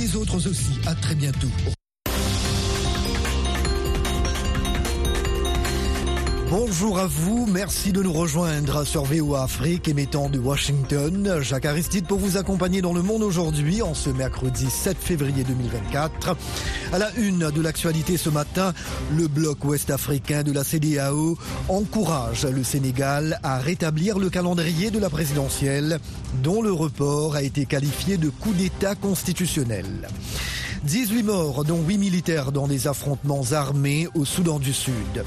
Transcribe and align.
des 0.00 0.16
autres 0.16 0.48
aussi. 0.48 0.72
À 0.86 0.94
très 0.94 1.14
bientôt. 1.14 1.48
Bonjour 6.50 6.98
à 6.98 7.06
vous, 7.06 7.46
merci 7.46 7.92
de 7.92 8.02
nous 8.02 8.12
rejoindre 8.12 8.84
sur 8.84 9.04
VOA 9.04 9.44
Afrique 9.44 9.86
émettant 9.86 10.28
de 10.28 10.40
Washington. 10.40 11.38
Jacques 11.42 11.64
Aristide 11.64 12.08
pour 12.08 12.18
vous 12.18 12.36
accompagner 12.38 12.82
dans 12.82 12.92
le 12.92 13.02
monde 13.02 13.22
aujourd'hui 13.22 13.82
en 13.82 13.94
ce 13.94 14.10
mercredi 14.10 14.68
7 14.68 14.98
février 14.98 15.44
2024. 15.44 16.36
À 16.92 16.98
la 16.98 17.14
une 17.18 17.52
de 17.52 17.60
l'actualité 17.62 18.16
ce 18.16 18.30
matin, 18.30 18.74
le 19.16 19.28
bloc 19.28 19.64
ouest-africain 19.64 20.42
de 20.42 20.50
la 20.50 20.64
CDAO 20.64 21.38
encourage 21.68 22.44
le 22.44 22.64
Sénégal 22.64 23.38
à 23.44 23.58
rétablir 23.58 24.18
le 24.18 24.28
calendrier 24.28 24.90
de 24.90 24.98
la 24.98 25.08
présidentielle 25.08 26.00
dont 26.42 26.62
le 26.62 26.72
report 26.72 27.36
a 27.36 27.44
été 27.44 27.64
qualifié 27.64 28.16
de 28.16 28.28
coup 28.28 28.54
d'État 28.54 28.96
constitutionnel. 28.96 29.86
18 30.82 31.22
morts, 31.22 31.64
dont 31.64 31.80
8 31.80 31.96
militaires 31.98 32.50
dans 32.50 32.66
des 32.66 32.88
affrontements 32.88 33.52
armés 33.52 34.08
au 34.16 34.24
Soudan 34.24 34.58
du 34.58 34.72
Sud. 34.72 35.22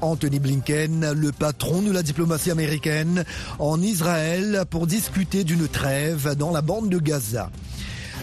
Anthony 0.00 0.38
Blinken, 0.38 1.12
le 1.12 1.32
patron 1.32 1.82
de 1.82 1.92
la 1.92 2.02
diplomatie 2.02 2.50
américaine, 2.50 3.24
en 3.58 3.80
Israël 3.80 4.64
pour 4.70 4.86
discuter 4.86 5.44
d'une 5.44 5.68
trêve 5.68 6.34
dans 6.36 6.50
la 6.50 6.62
bande 6.62 6.88
de 6.88 6.98
Gaza. 6.98 7.50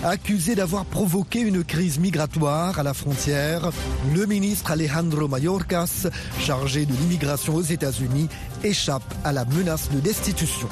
Accusé 0.04 0.56
d'avoir 0.56 0.86
provoqué 0.86 1.40
une 1.40 1.64
crise 1.64 2.00
migratoire 2.00 2.78
à 2.80 2.84
la 2.84 2.94
frontière, 2.94 3.72
le 4.14 4.26
ministre 4.26 4.72
Alejandro 4.72 5.28
Mayorkas, 5.28 6.08
chargé 6.40 6.86
de 6.86 6.94
l'immigration 6.94 7.56
aux 7.56 7.62
États-Unis, 7.62 8.28
échappe 8.64 9.14
à 9.24 9.32
la 9.32 9.46
menace 9.46 9.90
de 9.92 10.00
destitution. 10.00 10.68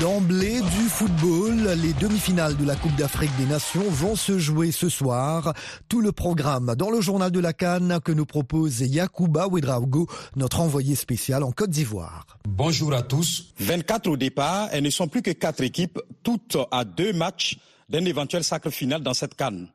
D'emblée 0.00 0.62
du 0.62 0.88
football, 0.88 1.78
les 1.82 1.92
demi-finales 1.92 2.56
de 2.56 2.64
la 2.64 2.74
Coupe 2.74 2.96
d'Afrique 2.96 3.36
des 3.36 3.44
Nations 3.44 3.84
vont 3.90 4.16
se 4.16 4.38
jouer 4.38 4.72
ce 4.72 4.88
soir. 4.88 5.52
Tout 5.90 6.00
le 6.00 6.10
programme 6.10 6.74
dans 6.74 6.88
le 6.88 7.02
journal 7.02 7.30
de 7.30 7.38
la 7.38 7.52
Cannes 7.52 8.00
que 8.02 8.10
nous 8.10 8.24
propose 8.24 8.80
Yacouba 8.80 9.46
Ouedraogo, 9.48 10.06
notre 10.36 10.60
envoyé 10.60 10.94
spécial 10.94 11.42
en 11.42 11.52
Côte 11.52 11.68
d'Ivoire. 11.68 12.26
Bonjour 12.48 12.94
à 12.94 13.02
tous. 13.02 13.52
24 13.58 14.06
au 14.06 14.16
départ 14.16 14.74
et 14.74 14.80
ne 14.80 14.88
sont 14.88 15.06
plus 15.06 15.20
que 15.20 15.32
quatre 15.32 15.62
équipes, 15.62 16.00
toutes 16.22 16.56
à 16.70 16.86
deux 16.86 17.12
matchs 17.12 17.58
d'un 17.90 18.06
éventuel 18.06 18.42
sacre 18.42 18.70
final 18.70 19.02
dans 19.02 19.12
cette 19.12 19.34
Cannes. 19.34 19.68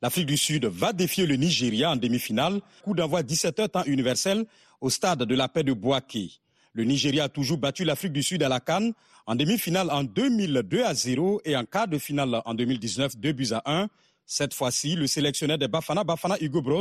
L'Afrique 0.00 0.26
du 0.26 0.36
Sud 0.36 0.64
va 0.66 0.92
défier 0.92 1.26
le 1.26 1.34
Nigeria 1.34 1.90
en 1.90 1.96
demi-finale. 1.96 2.60
Coup 2.84 2.94
d'envoi 2.94 3.22
17h 3.22 3.68
temps 3.68 3.84
universel 3.86 4.44
au 4.80 4.90
stade 4.90 5.24
de 5.24 5.34
la 5.34 5.48
paix 5.48 5.64
de 5.64 5.72
Boaké. 5.72 6.30
Le 6.72 6.84
Nigeria 6.84 7.24
a 7.24 7.28
toujours 7.28 7.58
battu 7.58 7.84
l'Afrique 7.84 8.12
du 8.12 8.22
Sud 8.22 8.44
à 8.44 8.48
la 8.48 8.60
Cannes 8.60 8.92
en 9.26 9.34
demi-finale 9.34 9.90
en 9.90 10.04
2002 10.04 10.84
à 10.84 10.94
0 10.94 11.40
et 11.44 11.56
en 11.56 11.64
quart 11.64 11.88
de 11.88 11.98
finale 11.98 12.42
en 12.44 12.54
2019 12.54 13.16
2 13.16 13.32
buts 13.32 13.48
à 13.52 13.62
1. 13.66 13.88
Cette 14.26 14.54
fois-ci, 14.54 14.94
le 14.94 15.06
sélectionneur 15.06 15.58
des 15.58 15.68
Bafana, 15.68 16.04
Bafana 16.04 16.36
Hugo 16.40 16.62
Bros, 16.62 16.80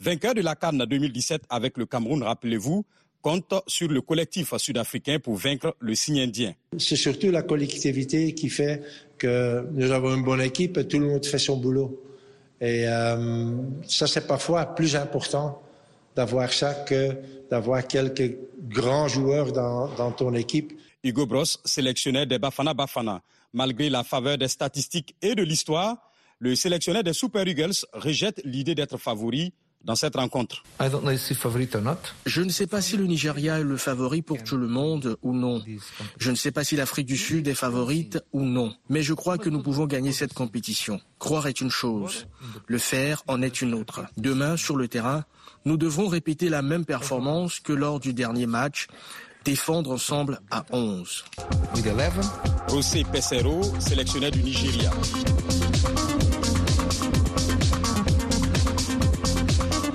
vainqueur 0.00 0.34
de 0.34 0.42
la 0.42 0.54
Cannes 0.54 0.84
2017 0.84 1.42
avec 1.48 1.78
le 1.78 1.86
Cameroun, 1.86 2.22
rappelez-vous, 2.22 2.84
compte 3.22 3.54
sur 3.66 3.88
le 3.88 4.00
collectif 4.00 4.54
sud-africain 4.56 5.18
pour 5.20 5.36
vaincre 5.36 5.76
le 5.78 5.94
signe 5.94 6.20
indien. 6.20 6.52
C'est 6.76 6.96
surtout 6.96 7.30
la 7.30 7.42
collectivité 7.42 8.34
qui 8.34 8.48
fait 8.50 8.82
que 9.16 9.64
nous 9.72 9.90
avons 9.92 10.14
une 10.14 10.24
bonne 10.24 10.40
équipe 10.40 10.76
et 10.76 10.86
tout 10.86 10.98
le 10.98 11.06
monde 11.06 11.24
fait 11.24 11.38
son 11.38 11.56
boulot. 11.56 12.02
Et 12.60 12.86
euh, 12.86 13.50
ça, 13.88 14.06
c'est 14.06 14.26
parfois 14.26 14.66
plus 14.66 14.96
important 14.96 15.62
d'avoir 16.14 16.52
ça 16.52 16.74
que 16.74 17.16
d'avoir 17.50 17.86
quelques 17.86 18.36
grands 18.68 19.08
joueurs 19.08 19.52
dans, 19.52 19.88
dans 19.94 20.10
ton 20.10 20.34
équipe. 20.34 20.72
Hugo 21.04 21.26
Bros, 21.26 21.44
sélectionneur 21.64 22.26
des 22.26 22.38
Bafana 22.38 22.74
Bafana. 22.74 23.22
Malgré 23.52 23.90
la 23.90 24.04
faveur 24.04 24.38
des 24.38 24.46
statistiques 24.46 25.16
et 25.20 25.34
de 25.34 25.42
l'histoire, 25.42 25.96
le 26.38 26.54
sélectionneur 26.54 27.02
des 27.02 27.12
Super 27.12 27.46
Eagles 27.46 27.74
rejette 27.92 28.40
l'idée 28.44 28.76
d'être 28.76 28.98
favori 28.98 29.52
dans 29.84 29.96
cette 29.96 30.14
rencontre. 30.14 30.62
Je 32.26 32.40
ne 32.42 32.48
sais 32.50 32.66
pas 32.68 32.80
si 32.80 32.96
le 32.96 33.04
Nigeria 33.06 33.58
est 33.58 33.64
le 33.64 33.76
favori 33.76 34.22
pour 34.22 34.42
tout 34.44 34.56
le 34.56 34.68
monde 34.68 35.16
ou 35.22 35.34
non. 35.34 35.60
Je 36.18 36.30
ne 36.30 36.36
sais 36.36 36.52
pas 36.52 36.62
si 36.62 36.76
l'Afrique 36.76 37.06
du 37.06 37.16
Sud 37.16 37.48
est 37.48 37.54
favorite 37.54 38.20
ou 38.32 38.42
non. 38.42 38.72
Mais 38.88 39.02
je 39.02 39.12
crois 39.12 39.38
que 39.38 39.50
nous 39.50 39.60
pouvons 39.60 39.86
gagner 39.86 40.12
cette 40.12 40.34
compétition. 40.34 41.00
Croire 41.18 41.48
est 41.48 41.60
une 41.60 41.70
chose, 41.70 42.28
le 42.68 42.78
faire 42.78 43.24
en 43.26 43.42
est 43.42 43.60
une 43.60 43.74
autre. 43.74 44.04
Demain, 44.16 44.56
sur 44.56 44.76
le 44.76 44.86
terrain, 44.86 45.24
nous 45.64 45.76
devrons 45.76 46.06
répéter 46.06 46.48
la 46.48 46.62
même 46.62 46.84
performance 46.84 47.58
que 47.58 47.72
lors 47.72 47.98
du 47.98 48.14
dernier 48.14 48.46
match, 48.46 48.86
défendre 49.44 49.92
ensemble 49.92 50.40
à 50.50 50.64
11. 50.70 51.24
José 52.68 53.04
Pesero, 53.04 53.62
sélectionneur 53.78 54.30
du 54.30 54.42
Nigeria. 54.42 54.90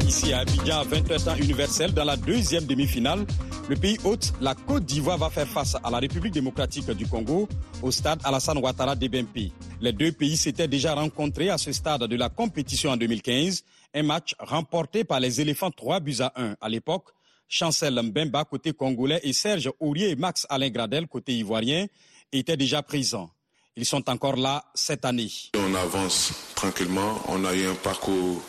Ici 0.07 0.33
à 0.33 0.39
Abidjan, 0.39 0.79
à 0.79 0.85
20h 0.85 1.23
temps 1.23 1.35
universel, 1.35 1.93
dans 1.93 2.03
la 2.03 2.17
deuxième 2.17 2.65
demi-finale, 2.65 3.25
le 3.69 3.75
pays 3.75 3.97
hôte, 4.03 4.33
la 4.39 4.55
Côte 4.55 4.85
d'Ivoire, 4.85 5.17
va 5.17 5.29
faire 5.29 5.47
face 5.47 5.75
à 5.83 5.89
la 5.89 5.99
République 5.99 6.33
démocratique 6.33 6.89
du 6.91 7.05
Congo 7.05 7.49
au 7.81 7.91
stade 7.91 8.19
Alassane 8.23 8.57
Ouattara 8.59 8.95
d'Ebempi. 8.95 9.51
Les 9.81 9.91
deux 9.91 10.11
pays 10.11 10.37
s'étaient 10.37 10.67
déjà 10.67 10.93
rencontrés 10.93 11.49
à 11.49 11.57
ce 11.57 11.71
stade 11.71 12.03
de 12.03 12.15
la 12.15 12.29
compétition 12.29 12.91
en 12.91 12.97
2015, 12.97 13.63
un 13.93 14.03
match 14.03 14.35
remporté 14.39 15.03
par 15.03 15.19
les 15.19 15.41
éléphants 15.41 15.71
3 15.71 15.99
buts 15.99 16.15
à 16.21 16.31
1 16.35 16.55
à 16.61 16.69
l'époque. 16.69 17.09
Chancel 17.47 18.01
Mbemba 18.01 18.45
côté 18.45 18.73
congolais 18.73 19.19
et 19.23 19.33
Serge 19.33 19.71
Aurier 19.79 20.09
et 20.09 20.15
Max 20.15 20.45
Alain 20.49 20.69
Gradel 20.69 21.07
côté 21.07 21.33
ivoirien 21.33 21.87
étaient 22.31 22.57
déjà 22.57 22.83
présents. 22.83 23.29
Ils 23.75 23.85
sont 23.85 24.09
encore 24.09 24.35
là 24.35 24.65
cette 24.73 25.05
année. 25.05 25.31
On 25.55 25.75
avance 25.75 26.33
tranquillement, 26.55 27.21
on 27.27 27.45
a 27.45 27.53
eu 27.53 27.67
un 27.67 27.75
parcours 27.75 28.41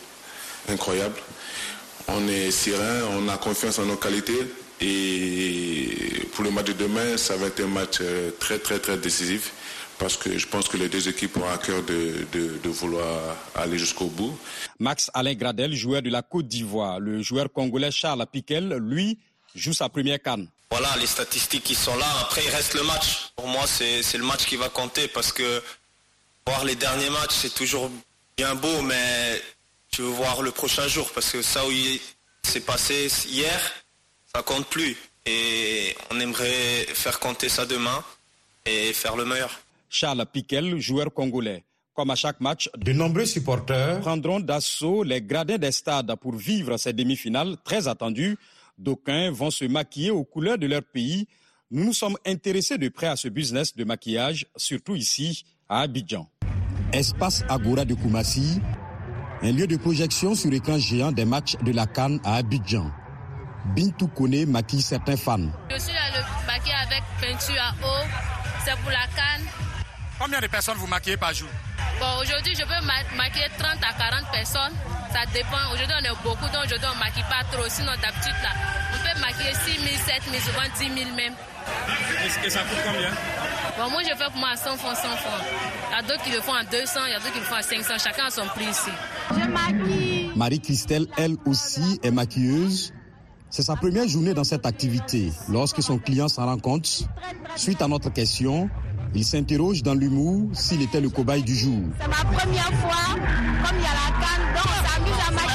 incroyable. 0.67 1.15
On 2.07 2.27
est 2.27 2.51
serein, 2.51 3.07
on 3.11 3.27
a 3.29 3.37
confiance 3.37 3.79
en 3.79 3.85
nos 3.85 3.97
qualités 3.97 4.39
et 4.81 6.25
pour 6.33 6.43
le 6.43 6.51
match 6.51 6.67
de 6.67 6.73
demain, 6.73 7.17
ça 7.17 7.35
va 7.37 7.47
être 7.47 7.61
un 7.61 7.67
match 7.67 8.01
très 8.39 8.59
très 8.59 8.79
très 8.79 8.97
décisif 8.97 9.53
parce 9.99 10.15
que 10.17 10.37
je 10.37 10.47
pense 10.47 10.67
que 10.67 10.77
les 10.77 10.89
deux 10.89 11.07
équipes 11.09 11.37
ont 11.37 11.49
à 11.49 11.57
cœur 11.57 11.83
de, 11.83 12.25
de, 12.31 12.57
de 12.57 12.69
vouloir 12.69 13.35
aller 13.53 13.77
jusqu'au 13.77 14.07
bout. 14.07 14.35
Max 14.79 15.11
Alain 15.13 15.35
Gradel, 15.35 15.75
joueur 15.75 16.01
de 16.01 16.09
la 16.09 16.21
Côte 16.21 16.47
d'Ivoire, 16.47 16.99
le 16.99 17.21
joueur 17.21 17.51
congolais 17.51 17.91
Charles 17.91 18.25
Piquel, 18.31 18.75
lui, 18.75 19.19
joue 19.53 19.73
sa 19.73 19.89
première 19.89 20.21
canne. 20.21 20.47
Voilà, 20.71 20.95
les 20.97 21.07
statistiques 21.07 21.63
qui 21.63 21.75
sont 21.75 21.95
là. 21.97 22.05
Après, 22.21 22.43
il 22.43 22.49
reste 22.49 22.75
le 22.75 22.83
match. 22.83 23.31
Pour 23.35 23.47
moi, 23.47 23.65
c'est 23.67 24.17
le 24.17 24.23
match 24.23 24.45
qui 24.45 24.55
va 24.55 24.69
compter 24.69 25.07
parce 25.07 25.33
que 25.33 25.61
voir 26.47 26.63
les 26.63 26.75
derniers 26.75 27.09
matchs, 27.09 27.33
c'est 27.33 27.53
toujours 27.53 27.91
bien 28.37 28.55
beau, 28.55 28.81
mais 28.83 29.41
tu 29.91 30.01
veux 30.01 30.09
voir 30.09 30.41
le 30.41 30.51
prochain 30.51 30.87
jour 30.87 31.11
parce 31.13 31.31
que 31.31 31.41
ça 31.41 31.65
où 31.65 31.71
c'est 32.43 32.65
passé 32.65 33.09
hier, 33.27 33.59
ça 34.33 34.43
compte 34.43 34.67
plus. 34.67 34.95
Et 35.25 35.95
on 36.11 36.19
aimerait 36.19 36.87
faire 36.93 37.19
compter 37.19 37.49
ça 37.49 37.65
demain 37.65 38.03
et 38.65 38.93
faire 38.93 39.15
le 39.15 39.25
meilleur. 39.25 39.59
Charles 39.89 40.25
Piquel, 40.31 40.79
joueur 40.79 41.13
congolais. 41.13 41.63
Comme 41.93 42.11
à 42.11 42.15
chaque 42.15 42.39
match, 42.39 42.69
de 42.77 42.93
nombreux 42.93 43.25
supporters 43.25 43.99
prendront 43.99 44.39
d'assaut 44.39 45.03
les 45.03 45.21
gradins 45.21 45.57
des 45.57 45.71
stades 45.71 46.15
pour 46.15 46.35
vivre 46.35 46.77
ces 46.77 46.93
demi-finales 46.93 47.57
très 47.65 47.87
attendues. 47.87 48.37
D'aucuns 48.77 49.31
vont 49.31 49.51
se 49.51 49.65
maquiller 49.65 50.11
aux 50.11 50.23
couleurs 50.23 50.57
de 50.57 50.67
leur 50.67 50.83
pays. 50.83 51.27
Nous 51.71 51.83
nous 51.83 51.93
sommes 51.93 52.15
intéressés 52.25 52.77
de 52.77 52.87
près 52.87 53.07
à 53.07 53.15
ce 53.15 53.27
business 53.27 53.75
de 53.75 53.83
maquillage, 53.83 54.45
surtout 54.55 54.95
ici 54.95 55.43
à 55.67 55.81
Abidjan. 55.81 56.29
Espace 56.93 57.43
Agora 57.49 57.83
de 57.83 57.93
Koumassi, 57.95 58.61
un 59.41 59.51
lieu 59.51 59.67
de 59.67 59.75
projection 59.75 60.35
sur 60.35 60.53
écran 60.53 60.79
géant 60.79 61.11
des 61.11 61.25
matchs 61.25 61.57
de 61.57 61.71
la 61.71 61.85
Cannes 61.85 62.21
à 62.23 62.35
Abidjan. 62.35 62.89
Bintou 63.75 64.07
Kone 64.07 64.45
maquille 64.45 64.81
certains 64.81 65.17
fans. 65.17 65.49
Je 65.69 65.77
suis 65.77 65.93
là 65.93 66.09
le 66.15 66.47
maquiller 66.47 66.75
avec 66.87 67.03
peinture 67.19 67.61
à 67.61 67.73
eau. 67.85 68.07
C'est 68.65 68.77
pour 68.81 68.91
la 68.91 69.05
Cannes. 69.15 69.68
Combien 70.19 70.41
de 70.41 70.47
personnes 70.47 70.77
vous 70.77 70.87
maquillez 70.87 71.17
par 71.17 71.33
jour? 71.33 71.47
Bon, 71.99 72.21
aujourd'hui, 72.21 72.53
je 72.53 72.63
peux 72.63 72.85
ma 72.85 73.03
maquiller 73.15 73.47
30 73.57 73.77
à 73.81 73.93
40 73.97 74.31
personnes. 74.31 74.75
Ça 75.13 75.25
dépend. 75.33 75.71
Aujourd'hui, 75.73 75.95
on 75.99 76.05
est 76.05 76.23
beaucoup, 76.23 76.45
donc 76.51 76.65
aujourd'hui, 76.65 76.87
on 76.91 76.95
ne 76.95 76.99
maquille 76.99 77.23
pas 77.23 77.43
trop. 77.51 77.63
Sinon, 77.69 77.93
d'habitude, 78.01 78.35
là, 78.43 78.51
on 78.93 78.97
peut 78.99 79.19
maquiller 79.21 79.53
6 79.53 79.79
000, 79.79 79.95
7 79.95 80.23
000, 80.29 80.43
souvent 80.43 80.67
10 80.77 81.03
000 81.03 81.15
même. 81.15 81.33
Et 82.45 82.49
ça 82.49 82.59
coûte 82.59 82.77
combien? 82.85 83.11
Bon, 83.77 83.89
moi, 83.91 84.01
je 84.03 84.09
fais 84.09 84.25
pour 84.25 84.39
moi 84.39 84.49
à 84.49 84.57
100 84.57 84.77
francs, 84.77 84.97
100 84.97 85.07
francs. 85.07 85.41
Il 85.89 85.95
y 85.95 85.99
a 85.99 86.01
d'autres 86.01 86.23
qui 86.23 86.31
le 86.31 86.41
font 86.41 86.53
à 86.53 86.63
200, 86.63 86.99
il 87.05 87.11
y 87.11 87.15
a 87.15 87.19
d'autres 87.19 87.33
qui 87.33 87.39
le 87.39 87.45
font 87.45 87.55
à 87.55 87.61
500. 87.61 87.93
Chacun 87.97 88.25
a 88.25 88.29
son 88.29 88.45
prix 88.47 88.65
ici. 88.65 88.91
Je 89.31 89.47
maquille. 89.47 90.31
Marie-Christelle, 90.35 91.07
elle 91.17 91.37
aussi, 91.45 91.99
est 92.03 92.11
maquilleuse. 92.11 92.93
C'est 93.49 93.63
sa 93.63 93.75
première 93.75 94.07
journée 94.07 94.33
dans 94.33 94.43
cette 94.43 94.65
activité. 94.65 95.31
Lorsque 95.49 95.81
son 95.81 95.97
client 95.97 96.27
s'en 96.27 96.45
rend 96.45 96.59
compte, 96.59 97.07
suite 97.55 97.81
à 97.81 97.87
notre 97.87 98.11
question, 98.11 98.69
il 99.15 99.25
s'interroge 99.25 99.83
dans 99.83 99.95
l'humour 99.95 100.49
s'il 100.53 100.81
était 100.81 101.01
le 101.01 101.09
cobaye 101.09 101.43
du 101.43 101.55
jour. 101.55 101.81
C'est 101.99 102.07
ma 102.07 102.23
première 102.37 102.71
fois, 102.73 103.15
comme 103.15 103.77
il 103.77 103.83
y 103.83 103.87
a 103.87 103.93
la 103.93 104.09
canne, 104.19 104.53
donc 104.55 104.65
on 104.65 104.81
s'amuse 104.87 105.19
à 105.27 105.31
maquiller. 105.31 105.49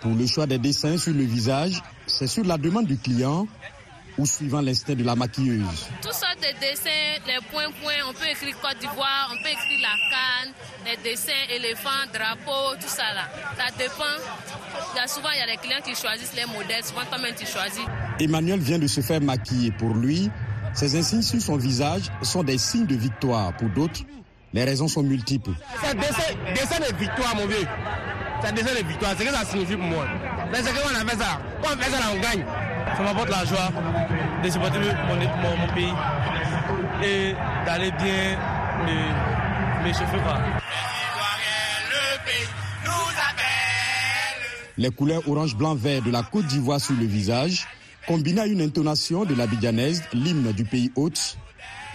Pour 0.00 0.14
le 0.14 0.26
choix 0.26 0.46
des 0.46 0.58
dessins 0.58 0.96
sur 0.96 1.12
le 1.12 1.24
visage, 1.24 1.82
c'est 2.06 2.26
sur 2.28 2.44
la 2.44 2.56
demande 2.56 2.86
du 2.86 2.96
client 2.96 3.46
ou 4.16 4.26
suivant 4.26 4.60
l'instinct 4.60 4.94
de 4.94 5.04
la 5.04 5.14
maquilleuse. 5.14 5.86
Toutes 6.02 6.12
sortes 6.12 6.40
de 6.40 6.60
dessins, 6.60 7.20
les 7.26 7.38
points-points, 7.52 8.02
on 8.08 8.12
peut 8.12 8.28
écrire 8.30 8.58
Côte 8.60 8.78
d'Ivoire, 8.80 9.30
on 9.32 9.42
peut 9.42 9.50
écrire 9.50 9.80
la 9.82 9.96
canne, 10.10 10.52
les 10.86 11.10
dessins, 11.10 11.32
éléphants, 11.54 12.06
drapeaux, 12.12 12.74
tout 12.80 12.88
ça 12.88 13.14
là. 13.14 13.28
Ça 13.56 13.70
dépend. 13.76 14.18
Il 14.94 14.96
y 14.96 15.00
a 15.00 15.06
souvent, 15.06 15.28
il 15.34 15.38
y 15.38 15.42
a 15.42 15.46
des 15.46 15.56
clients 15.56 15.80
qui 15.84 15.94
choisissent 15.94 16.34
les 16.34 16.46
modèles, 16.46 16.84
souvent 16.84 17.04
toi-même 17.08 17.34
tu 17.36 17.46
choisis. 17.46 17.82
Emmanuel 18.20 18.58
vient 18.60 18.78
de 18.78 18.86
se 18.86 19.00
faire 19.00 19.20
maquiller. 19.20 19.70
Pour 19.72 19.94
lui, 19.94 20.30
ces 20.74 20.96
insignes 20.96 21.22
sur 21.22 21.40
son 21.40 21.56
visage 21.56 22.10
sont 22.22 22.42
des 22.42 22.58
signes 22.58 22.86
de 22.86 22.94
victoire. 22.94 23.52
Pour 23.56 23.68
d'autres, 23.70 24.00
les 24.52 24.64
raisons 24.64 24.88
sont 24.88 25.02
multiples. 25.02 25.50
C'est 25.82 25.96
dessin, 25.96 26.34
dessin 26.54 26.78
de 26.80 26.96
victoire, 26.96 27.34
mon 27.36 27.46
vieux. 27.46 27.66
C'est 28.42 28.54
dessin 28.54 28.80
de 28.80 28.86
victoire. 28.86 29.12
C'est 29.16 29.24
ce 29.24 29.30
que 29.30 29.34
ça 29.34 29.44
signifie 29.44 29.76
pour 29.76 29.84
moi. 29.86 30.06
Mais 30.50 30.58
c'est 30.62 30.72
qu'on 30.72 30.88
a 30.88 31.10
fait 31.10 31.18
ça. 31.18 31.40
Quand 31.62 31.70
on 31.74 31.82
fait 31.82 31.90
ça, 31.90 31.98
là, 31.98 32.06
on 32.14 32.20
gagne. 32.20 32.44
Ça 32.96 33.02
m'apporte 33.02 33.28
la 33.30 33.44
joie 33.44 33.70
de 34.42 34.50
supporter 34.50 34.78
mon, 34.78 35.14
mon, 35.16 35.56
mon 35.66 35.74
pays 35.74 35.92
et 37.04 37.34
d'aller 37.66 37.90
bien 37.92 38.38
me, 38.86 39.86
me 39.86 39.92
chauffer. 39.92 40.18
Quoi. 40.24 40.38
Les 44.78 44.90
couleurs 44.90 45.28
orange, 45.28 45.56
blanc, 45.56 45.74
vert 45.74 46.02
de 46.02 46.10
la 46.12 46.22
Côte 46.22 46.46
d'Ivoire 46.46 46.80
sur 46.80 46.94
le 46.94 47.04
visage, 47.04 47.66
combinées 48.06 48.42
à 48.42 48.46
une 48.46 48.60
intonation 48.60 49.24
de 49.24 49.34
l'abidjanaise, 49.34 50.04
l'hymne 50.12 50.52
du 50.52 50.64
pays 50.64 50.92
hôte, 50.94 51.36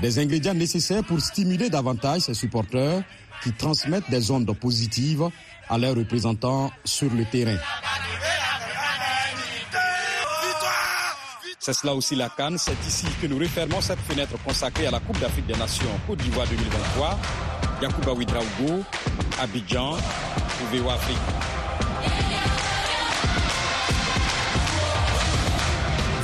des 0.01 0.19
ingrédients 0.19 0.53
nécessaires 0.53 1.03
pour 1.03 1.21
stimuler 1.21 1.69
davantage 1.69 2.23
ses 2.23 2.33
supporters 2.33 3.01
qui 3.41 3.53
transmettent 3.53 4.09
des 4.09 4.31
ondes 4.31 4.53
positives 4.57 5.29
à 5.69 5.77
leurs 5.77 5.95
représentants 5.95 6.71
sur 6.83 7.09
le 7.13 7.23
terrain. 7.23 7.57
C'est 11.57 11.73
cela 11.73 11.95
aussi 11.95 12.15
la 12.15 12.27
Cannes. 12.27 12.57
C'est 12.57 12.85
ici 12.85 13.05
que 13.21 13.27
nous 13.27 13.37
refermons 13.37 13.79
cette 13.79 13.99
fenêtre 13.99 14.33
consacrée 14.43 14.87
à 14.87 14.91
la 14.91 14.99
Coupe 14.99 15.19
d'Afrique 15.21 15.45
des 15.45 15.55
Nations 15.55 15.87
Côte 16.05 16.19
d'Ivoire 16.19 16.47
2023. 16.47 17.19
Yacouba 17.81 18.11
Abidjan, 19.41 19.91
VO 20.71 20.89
Afrique. 20.89 21.52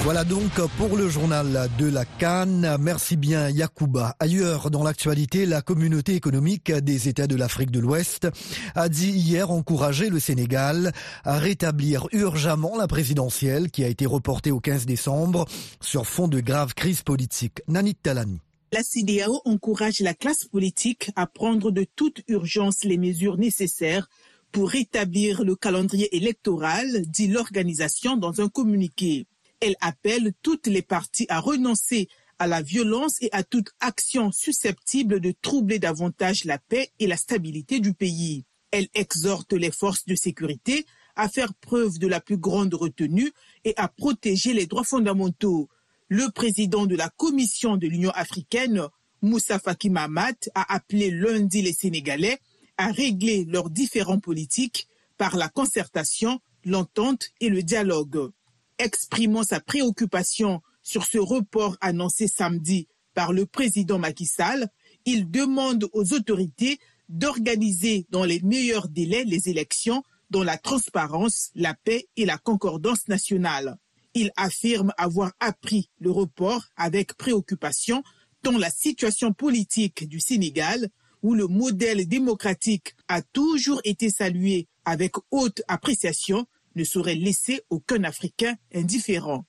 Voilà 0.09 0.23
donc 0.23 0.59
pour 0.79 0.97
le 0.97 1.07
journal 1.07 1.69
de 1.77 1.85
la 1.85 2.03
Cannes. 2.03 2.77
Merci 2.79 3.15
bien 3.15 3.47
Yacouba. 3.47 4.15
Ailleurs 4.19 4.71
dans 4.71 4.83
l'actualité, 4.83 5.45
la 5.45 5.61
communauté 5.61 6.15
économique 6.15 6.71
des 6.71 7.09
États 7.09 7.27
de 7.27 7.35
l'Afrique 7.35 7.69
de 7.69 7.79
l'Ouest 7.79 8.27
a 8.73 8.89
dit 8.89 9.11
hier 9.11 9.51
encourager 9.51 10.09
le 10.09 10.19
Sénégal 10.19 10.93
à 11.23 11.37
rétablir 11.37 12.07
urgemment 12.11 12.75
la 12.75 12.87
présidentielle 12.87 13.69
qui 13.69 13.83
a 13.83 13.87
été 13.87 14.07
reportée 14.07 14.49
au 14.49 14.59
15 14.59 14.87
décembre 14.87 15.45
sur 15.79 16.07
fond 16.07 16.27
de 16.27 16.39
grave 16.39 16.73
crise 16.73 17.03
politique. 17.03 17.61
Nanit 17.67 17.93
Talani. 17.93 18.39
La 18.73 18.81
CDAO 18.81 19.43
encourage 19.45 19.99
la 19.99 20.15
classe 20.15 20.45
politique 20.45 21.11
à 21.17 21.27
prendre 21.27 21.69
de 21.69 21.85
toute 21.95 22.23
urgence 22.27 22.83
les 22.83 22.97
mesures 22.97 23.37
nécessaires 23.37 24.09
pour 24.51 24.71
rétablir 24.71 25.43
le 25.43 25.55
calendrier 25.55 26.17
électoral, 26.17 26.87
dit 27.05 27.27
l'organisation 27.27 28.17
dans 28.17 28.41
un 28.41 28.49
communiqué. 28.49 29.27
Elle 29.61 29.75
appelle 29.81 30.33
toutes 30.41 30.67
les 30.67 30.81
parties 30.81 31.25
à 31.29 31.39
renoncer 31.39 32.07
à 32.39 32.47
la 32.47 32.61
violence 32.61 33.17
et 33.21 33.29
à 33.33 33.43
toute 33.43 33.69
action 33.81 34.31
susceptible 34.31 35.19
de 35.19 35.33
troubler 35.41 35.77
davantage 35.77 36.45
la 36.45 36.57
paix 36.57 36.91
et 36.99 37.07
la 37.07 37.17
stabilité 37.17 37.79
du 37.81 37.93
pays. 37.93 38.45
Elle 38.71 38.87
exhorte 38.93 39.51
les 39.53 39.71
forces 39.71 40.05
de 40.05 40.15
sécurité 40.15 40.85
à 41.15 41.27
faire 41.27 41.53
preuve 41.53 41.99
de 41.99 42.07
la 42.07 42.21
plus 42.21 42.37
grande 42.37 42.73
retenue 42.73 43.31
et 43.65 43.73
à 43.75 43.89
protéger 43.89 44.53
les 44.53 44.67
droits 44.67 44.85
fondamentaux. 44.85 45.67
Le 46.07 46.29
président 46.31 46.85
de 46.85 46.95
la 46.95 47.09
Commission 47.09 47.75
de 47.75 47.87
l'Union 47.87 48.11
africaine, 48.11 48.83
Moussa 49.21 49.59
Faki 49.59 49.89
Mahamat, 49.89 50.49
a 50.55 50.73
appelé 50.73 51.11
lundi 51.11 51.61
les 51.61 51.73
Sénégalais 51.73 52.39
à 52.77 52.91
régler 52.91 53.43
leurs 53.43 53.69
différends 53.69 54.19
politiques 54.19 54.87
par 55.17 55.35
la 55.35 55.49
concertation, 55.49 56.39
l'entente 56.63 57.31
et 57.41 57.49
le 57.49 57.63
dialogue 57.63 58.31
exprimant 58.79 59.43
sa 59.43 59.59
préoccupation 59.59 60.61
sur 60.81 61.03
ce 61.05 61.17
report 61.19 61.77
annoncé 61.81 62.27
samedi 62.27 62.87
par 63.13 63.33
le 63.33 63.45
président 63.45 63.99
Macky 63.99 64.25
Sall, 64.25 64.69
il 65.05 65.29
demande 65.29 65.87
aux 65.93 66.13
autorités 66.13 66.79
d'organiser 67.09 68.07
dans 68.09 68.23
les 68.23 68.39
meilleurs 68.41 68.87
délais 68.87 69.23
les 69.25 69.49
élections 69.49 70.03
dans 70.29 70.43
la 70.43 70.57
transparence, 70.57 71.49
la 71.55 71.73
paix 71.73 72.07
et 72.15 72.25
la 72.25 72.37
concordance 72.37 73.07
nationale. 73.07 73.77
Il 74.13 74.31
affirme 74.35 74.93
avoir 74.97 75.31
appris 75.39 75.89
le 75.99 76.11
report 76.11 76.65
avec 76.77 77.15
préoccupation 77.15 78.03
dans 78.43 78.57
la 78.57 78.69
situation 78.69 79.33
politique 79.33 80.07
du 80.07 80.19
Sénégal, 80.19 80.89
où 81.21 81.33
le 81.33 81.47
modèle 81.47 82.07
démocratique 82.07 82.95
a 83.07 83.21
toujours 83.21 83.81
été 83.83 84.09
salué 84.09 84.67
avec 84.85 85.15
haute 85.31 85.61
appréciation 85.67 86.45
ne 86.75 86.83
saurait 86.83 87.15
laisser 87.15 87.61
aucun 87.69 88.03
Africain 88.03 88.55
indifférent. 88.73 89.45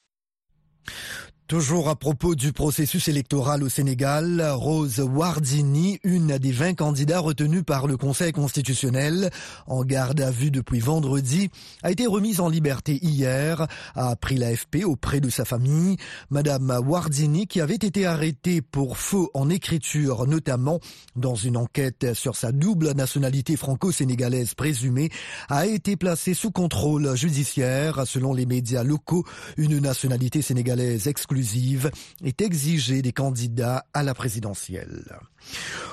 Toujours 1.50 1.88
à 1.88 1.97
propos 1.97 2.37
du 2.37 2.52
processus 2.52 3.08
électoral 3.08 3.64
au 3.64 3.69
Sénégal, 3.69 4.41
Rose 4.55 5.00
Wardini, 5.00 5.99
une 6.05 6.38
des 6.38 6.52
20 6.52 6.75
candidats 6.75 7.19
retenus 7.19 7.64
par 7.67 7.88
le 7.88 7.97
Conseil 7.97 8.31
constitutionnel, 8.31 9.31
en 9.67 9.82
garde 9.82 10.20
à 10.20 10.31
vue 10.31 10.52
depuis 10.52 10.79
vendredi, 10.79 11.50
a 11.82 11.91
été 11.91 12.06
remise 12.06 12.38
en 12.38 12.49
liberté 12.49 13.00
hier, 13.02 13.67
a 13.97 14.11
appris 14.11 14.37
l'AFP 14.37 14.85
auprès 14.85 15.19
de 15.19 15.29
sa 15.29 15.44
famille. 15.44 15.97
Madame 16.31 16.70
Wardini, 16.87 17.49
qui 17.49 17.61
avait 17.61 17.75
été 17.75 18.06
arrêtée 18.06 18.62
pour 18.62 18.96
faux 18.96 19.29
en 19.35 19.50
écriture, 19.50 20.29
notamment 20.29 20.79
dans 21.17 21.35
une 21.35 21.56
enquête 21.56 22.14
sur 22.14 22.37
sa 22.37 22.53
double 22.53 22.93
nationalité 22.93 23.56
franco-sénégalaise 23.56 24.55
présumée, 24.55 25.11
a 25.49 25.67
été 25.67 25.96
placée 25.96 26.35
sous 26.35 26.53
contrôle 26.53 27.17
judiciaire. 27.17 28.06
Selon 28.06 28.35
les 28.35 28.46
médias 28.46 28.85
locaux, 28.85 29.25
une 29.56 29.81
nationalité 29.81 30.43
sénégalaise 30.43 31.08
est 32.25 32.41
exigée 32.41 33.03
des 33.03 33.13
candidats 33.13 33.85
à 33.95 34.03
la 34.03 34.15
présidentielle. 34.15 35.05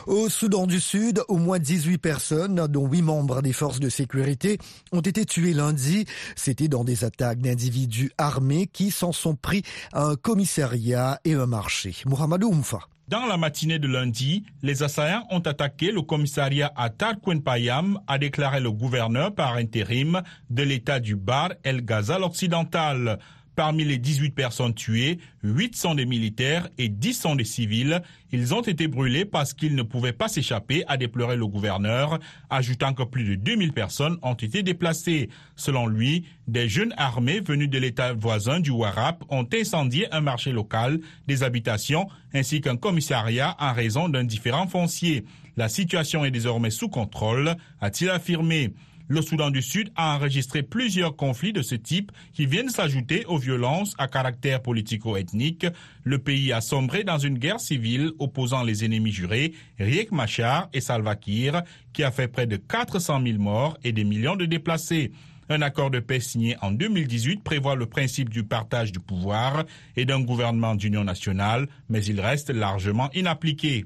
Au 0.05 0.29
Soudan 0.29 0.67
du 0.67 0.79
Sud, 0.79 1.21
au 1.27 1.37
moins 1.37 1.59
18 1.59 1.97
personnes, 1.97 2.67
dont 2.67 2.87
8 2.87 3.01
membres 3.01 3.41
des 3.41 3.53
forces 3.53 3.79
de 3.79 3.89
sécurité, 3.89 4.57
ont 4.91 5.01
été 5.01 5.25
tuées 5.25 5.53
lundi. 5.53 6.05
C'était 6.35 6.67
dans 6.67 6.83
des 6.83 7.03
attaques 7.03 7.39
d'individus 7.39 8.11
armés 8.17 8.67
qui 8.67 8.91
s'en 8.91 9.11
sont 9.11 9.35
pris 9.35 9.63
à 9.93 10.03
un 10.03 10.15
commissariat 10.15 11.19
et 11.25 11.33
un 11.33 11.45
marché. 11.45 11.95
Mohamedou 12.05 12.49
Oumfa. 12.49 12.79
Dans 13.07 13.25
la 13.25 13.37
matinée 13.37 13.79
de 13.79 13.87
lundi, 13.87 14.43
les 14.63 14.83
assaillants 14.83 15.25
ont 15.29 15.39
attaqué 15.39 15.93
le 15.93 16.01
commissariat 16.01 16.73
à 16.75 16.89
Tarkwen-Payam, 16.89 18.01
a 18.05 18.17
déclaré 18.17 18.59
le 18.59 18.69
gouverneur 18.69 19.33
par 19.33 19.55
intérim 19.55 20.21
de 20.49 20.63
l'État 20.63 20.99
du 20.99 21.15
Bar 21.15 21.53
El 21.63 21.85
Ghazal 21.85 22.23
occidental. 22.23 23.17
Parmi 23.57 23.83
les 23.83 23.97
18 23.97 24.35
personnes 24.35 24.75
tuées, 24.75 25.17
8 25.41 25.75
sont 25.75 25.95
des 25.95 26.05
militaires 26.05 26.69
et 26.77 26.89
10 26.89 27.13
sont 27.15 27.35
des 27.35 27.43
civils. 27.43 28.03
Ils 28.31 28.53
ont 28.53 28.61
été 28.61 28.87
brûlés 28.87 29.25
parce 29.25 29.55
qu'ils 29.55 29.73
ne 29.73 29.81
pouvaient 29.81 30.13
pas 30.13 30.27
s'échapper, 30.27 30.83
a 30.87 30.95
déploré 30.95 31.37
le 31.37 31.47
gouverneur, 31.47 32.19
ajoutant 32.51 32.93
que 32.93 33.01
plus 33.01 33.23
de 33.23 33.33
2000 33.33 33.73
personnes 33.73 34.19
ont 34.21 34.35
été 34.35 34.61
déplacées. 34.61 35.29
Selon 35.55 35.87
lui, 35.87 36.27
des 36.47 36.69
jeunes 36.69 36.93
armés 36.97 37.39
venus 37.39 37.67
de 37.67 37.79
l'état 37.79 38.13
voisin 38.13 38.59
du 38.59 38.69
Warap 38.69 39.23
ont 39.29 39.47
incendié 39.51 40.07
un 40.13 40.21
marché 40.21 40.51
local, 40.51 40.99
des 41.27 41.41
habitations 41.41 42.07
ainsi 42.35 42.61
qu'un 42.61 42.77
commissariat 42.77 43.55
en 43.59 43.73
raison 43.73 44.07
d'un 44.07 44.23
différent 44.23 44.67
foncier. 44.67 45.25
La 45.55 45.67
situation 45.67 46.23
est 46.23 46.29
désormais 46.29 46.69
sous 46.69 46.89
contrôle, 46.89 47.55
a-t-il 47.81 48.11
affirmé. 48.11 48.71
Le 49.09 49.21
Soudan 49.21 49.51
du 49.51 49.61
Sud 49.61 49.89
a 49.95 50.15
enregistré 50.15 50.63
plusieurs 50.63 51.15
conflits 51.15 51.53
de 51.53 51.61
ce 51.61 51.75
type 51.75 52.11
qui 52.33 52.45
viennent 52.45 52.69
s'ajouter 52.69 53.25
aux 53.25 53.37
violences 53.37 53.93
à 53.97 54.07
caractère 54.07 54.61
politico-ethnique. 54.61 55.65
Le 56.03 56.19
pays 56.19 56.51
a 56.51 56.59
sombré 56.59 57.05
dans 57.05 57.17
une 57.17 57.37
guerre 57.37 57.61
civile 57.61 58.11
opposant 58.19 58.63
les 58.63 58.83
ennemis 58.83 59.13
jurés, 59.13 59.53
Riek 59.79 60.11
Machar 60.11 60.67
et 60.73 60.81
Salva 60.81 61.15
Kiir, 61.15 61.61
qui 61.93 62.03
a 62.03 62.11
fait 62.11 62.27
près 62.27 62.47
de 62.47 62.57
400 62.57 63.21
000 63.23 63.37
morts 63.37 63.77
et 63.83 63.93
des 63.93 64.03
millions 64.03 64.35
de 64.35 64.45
déplacés. 64.45 65.13
Un 65.49 65.61
accord 65.61 65.89
de 65.89 65.99
paix 65.99 66.19
signé 66.19 66.57
en 66.61 66.71
2018 66.71 67.41
prévoit 67.41 67.75
le 67.75 67.85
principe 67.85 68.29
du 68.29 68.43
partage 68.43 68.91
du 68.91 68.99
pouvoir 68.99 69.63
et 69.95 70.03
d'un 70.03 70.21
gouvernement 70.21 70.75
d'union 70.75 71.05
nationale, 71.05 71.67
mais 71.87 72.03
il 72.03 72.19
reste 72.19 72.49
largement 72.49 73.09
inappliqué. 73.13 73.85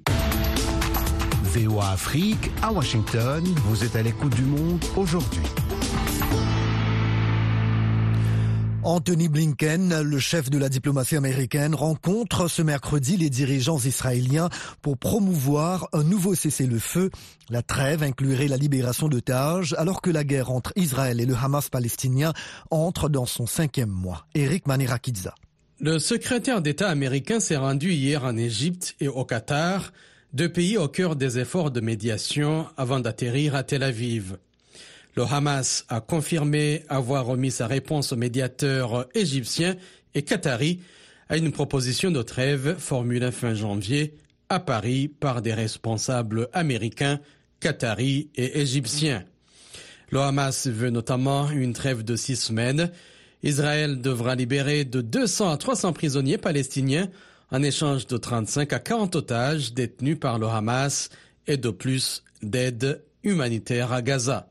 VOA 1.53 1.91
Afrique 1.91 2.49
à 2.61 2.71
Washington, 2.71 3.43
vous 3.65 3.83
êtes 3.83 3.97
à 3.97 4.01
l'écoute 4.01 4.33
du 4.35 4.43
monde 4.43 4.81
aujourd'hui. 4.95 5.41
Anthony 8.83 9.27
Blinken, 9.27 10.01
le 10.01 10.19
chef 10.19 10.49
de 10.49 10.57
la 10.57 10.69
diplomatie 10.69 11.17
américaine, 11.17 11.75
rencontre 11.75 12.47
ce 12.47 12.61
mercredi 12.61 13.17
les 13.17 13.29
dirigeants 13.29 13.79
israéliens 13.79 14.49
pour 14.81 14.97
promouvoir 14.97 15.89
un 15.91 16.03
nouveau 16.03 16.35
cessez-le-feu. 16.35 17.09
La 17.49 17.61
trêve 17.61 18.01
inclurait 18.01 18.47
la 18.47 18.55
libération 18.55 19.09
d'otages 19.09 19.75
alors 19.77 20.01
que 20.01 20.09
la 20.09 20.23
guerre 20.23 20.51
entre 20.51 20.71
Israël 20.77 21.19
et 21.19 21.25
le 21.25 21.35
Hamas 21.35 21.67
palestinien 21.67 22.31
entre 22.69 23.09
dans 23.09 23.25
son 23.25 23.45
cinquième 23.45 23.91
mois. 23.91 24.25
Eric 24.35 24.67
Manirakidza. 24.67 25.35
Le 25.81 25.99
secrétaire 25.99 26.61
d'État 26.61 26.87
américain 26.87 27.41
s'est 27.41 27.57
rendu 27.57 27.91
hier 27.91 28.23
en 28.23 28.37
Égypte 28.37 28.95
et 29.01 29.09
au 29.09 29.25
Qatar, 29.25 29.91
deux 30.33 30.49
pays 30.49 30.77
au 30.77 30.87
cœur 30.87 31.15
des 31.15 31.39
efforts 31.39 31.71
de 31.71 31.81
médiation 31.81 32.67
avant 32.77 32.99
d'atterrir 32.99 33.55
à 33.55 33.63
Tel 33.63 33.83
Aviv. 33.83 34.37
Le 35.15 35.23
Hamas 35.23 35.85
a 35.89 35.99
confirmé 35.99 36.83
avoir 36.87 37.25
remis 37.25 37.51
sa 37.51 37.67
réponse 37.67 38.13
aux 38.13 38.17
médiateurs 38.17 39.07
égyptiens 39.13 39.75
et 40.15 40.21
qataris 40.21 40.79
à 41.27 41.35
une 41.35 41.51
proposition 41.51 42.11
de 42.11 42.21
trêve 42.21 42.77
formulée 42.77 43.31
fin 43.31 43.53
janvier 43.53 44.15
à 44.47 44.59
Paris 44.59 45.09
par 45.09 45.41
des 45.41 45.53
responsables 45.53 46.47
américains, 46.53 47.19
qataris 47.59 48.29
et 48.35 48.61
égyptiens. 48.61 49.25
Le 50.11 50.19
Hamas 50.19 50.67
veut 50.67 50.89
notamment 50.89 51.49
une 51.51 51.73
trêve 51.73 52.03
de 52.03 52.15
six 52.15 52.37
semaines. 52.37 52.91
Israël 53.43 53.99
devra 54.01 54.35
libérer 54.35 54.85
de 54.85 55.01
200 55.01 55.51
à 55.51 55.57
300 55.57 55.91
prisonniers 55.93 56.37
palestiniens 56.37 57.09
en 57.51 57.61
échange 57.63 58.07
de 58.07 58.17
35 58.17 58.73
à 58.73 58.79
40 58.79 59.15
otages 59.15 59.73
détenus 59.73 60.19
par 60.19 60.39
le 60.39 60.47
Hamas 60.47 61.09
et 61.47 61.57
de 61.57 61.69
plus 61.69 62.23
d'aide 62.41 63.03
humanitaire 63.23 63.91
à 63.91 64.01
Gaza. 64.01 64.47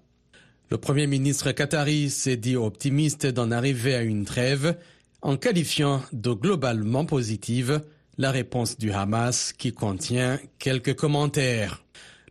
Le 0.71 0.79
Premier 0.79 1.07
ministre 1.07 1.51
qatari 1.51 2.11
s'est 2.11 2.37
dit 2.37 2.57
optimiste 2.57 3.27
d'en 3.27 3.51
arriver 3.51 3.95
à 3.95 4.03
une 4.03 4.25
trêve 4.25 4.77
en 5.23 5.37
qualifiant 5.37 6.03
de 6.13 6.33
globalement 6.33 7.05
positive 7.05 7.81
la 8.19 8.31
réponse 8.31 8.79
du 8.79 8.93
Hamas 8.93 9.53
qui 9.53 9.73
contient 9.73 10.39
quelques 10.59 10.95
commentaires. 10.95 11.83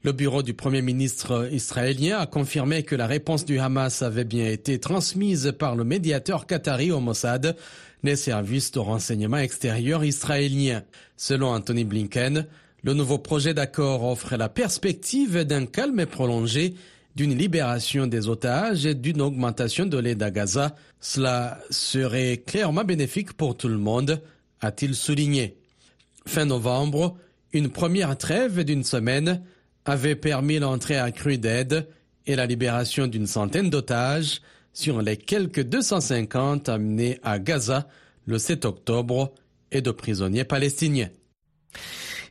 Le 0.03 0.13
bureau 0.13 0.43
du 0.43 0.53
Premier 0.53 0.81
ministre 0.81 1.49
israélien 1.51 2.19
a 2.19 2.25
confirmé 2.25 2.83
que 2.83 2.95
la 2.95 3.07
réponse 3.07 3.43
du 3.43 3.59
Hamas 3.59 4.01
avait 4.01 4.23
bien 4.23 4.47
été 4.47 4.79
transmise 4.79 5.53
par 5.59 5.75
le 5.75 5.83
médiateur 5.83 6.47
qatari 6.47 6.91
au 6.93 7.01
Mossad, 7.01 7.57
les 8.03 8.15
services 8.15 8.71
de 8.71 8.79
renseignement 8.79 9.37
extérieur 9.37 10.03
israéliens. 10.03 10.83
Selon 11.17 11.49
Anthony 11.49 11.83
Blinken, 11.83 12.45
le 12.83 12.93
nouveau 12.93 13.17
projet 13.17 13.53
d'accord 13.53 14.03
offre 14.03 14.35
la 14.37 14.49
perspective 14.49 15.43
d'un 15.43 15.65
calme 15.65 16.05
prolongé 16.05 16.75
d'une 17.15 17.37
libération 17.37 18.07
des 18.07 18.29
otages 18.29 18.85
et 18.85 18.95
d'une 18.95 19.21
augmentation 19.21 19.85
de 19.85 19.97
l'aide 19.97 20.23
à 20.23 20.31
Gaza. 20.31 20.75
Cela 21.01 21.59
serait 21.69 22.37
clairement 22.37 22.85
bénéfique 22.85 23.33
pour 23.33 23.57
tout 23.57 23.67
le 23.67 23.77
monde, 23.77 24.21
a-t-il 24.61 24.95
souligné. 24.95 25.57
Fin 26.25 26.45
novembre, 26.45 27.17
une 27.51 27.69
première 27.69 28.17
trêve 28.17 28.63
d'une 28.63 28.83
semaine 28.83 29.41
avait 29.85 30.15
permis 30.15 30.59
l'entrée 30.59 30.97
accrue 30.97 31.37
d'aide 31.37 31.87
et 32.25 32.35
la 32.35 32.45
libération 32.45 33.07
d'une 33.07 33.27
centaine 33.27 33.69
d'otages 33.69 34.41
sur 34.73 35.01
les 35.01 35.17
quelques 35.17 35.63
250 35.63 36.69
amenés 36.69 37.19
à 37.23 37.39
Gaza 37.39 37.87
le 38.25 38.37
7 38.37 38.65
octobre 38.65 39.33
et 39.71 39.81
de 39.81 39.91
prisonniers 39.91 40.43
palestiniens. 40.43 41.09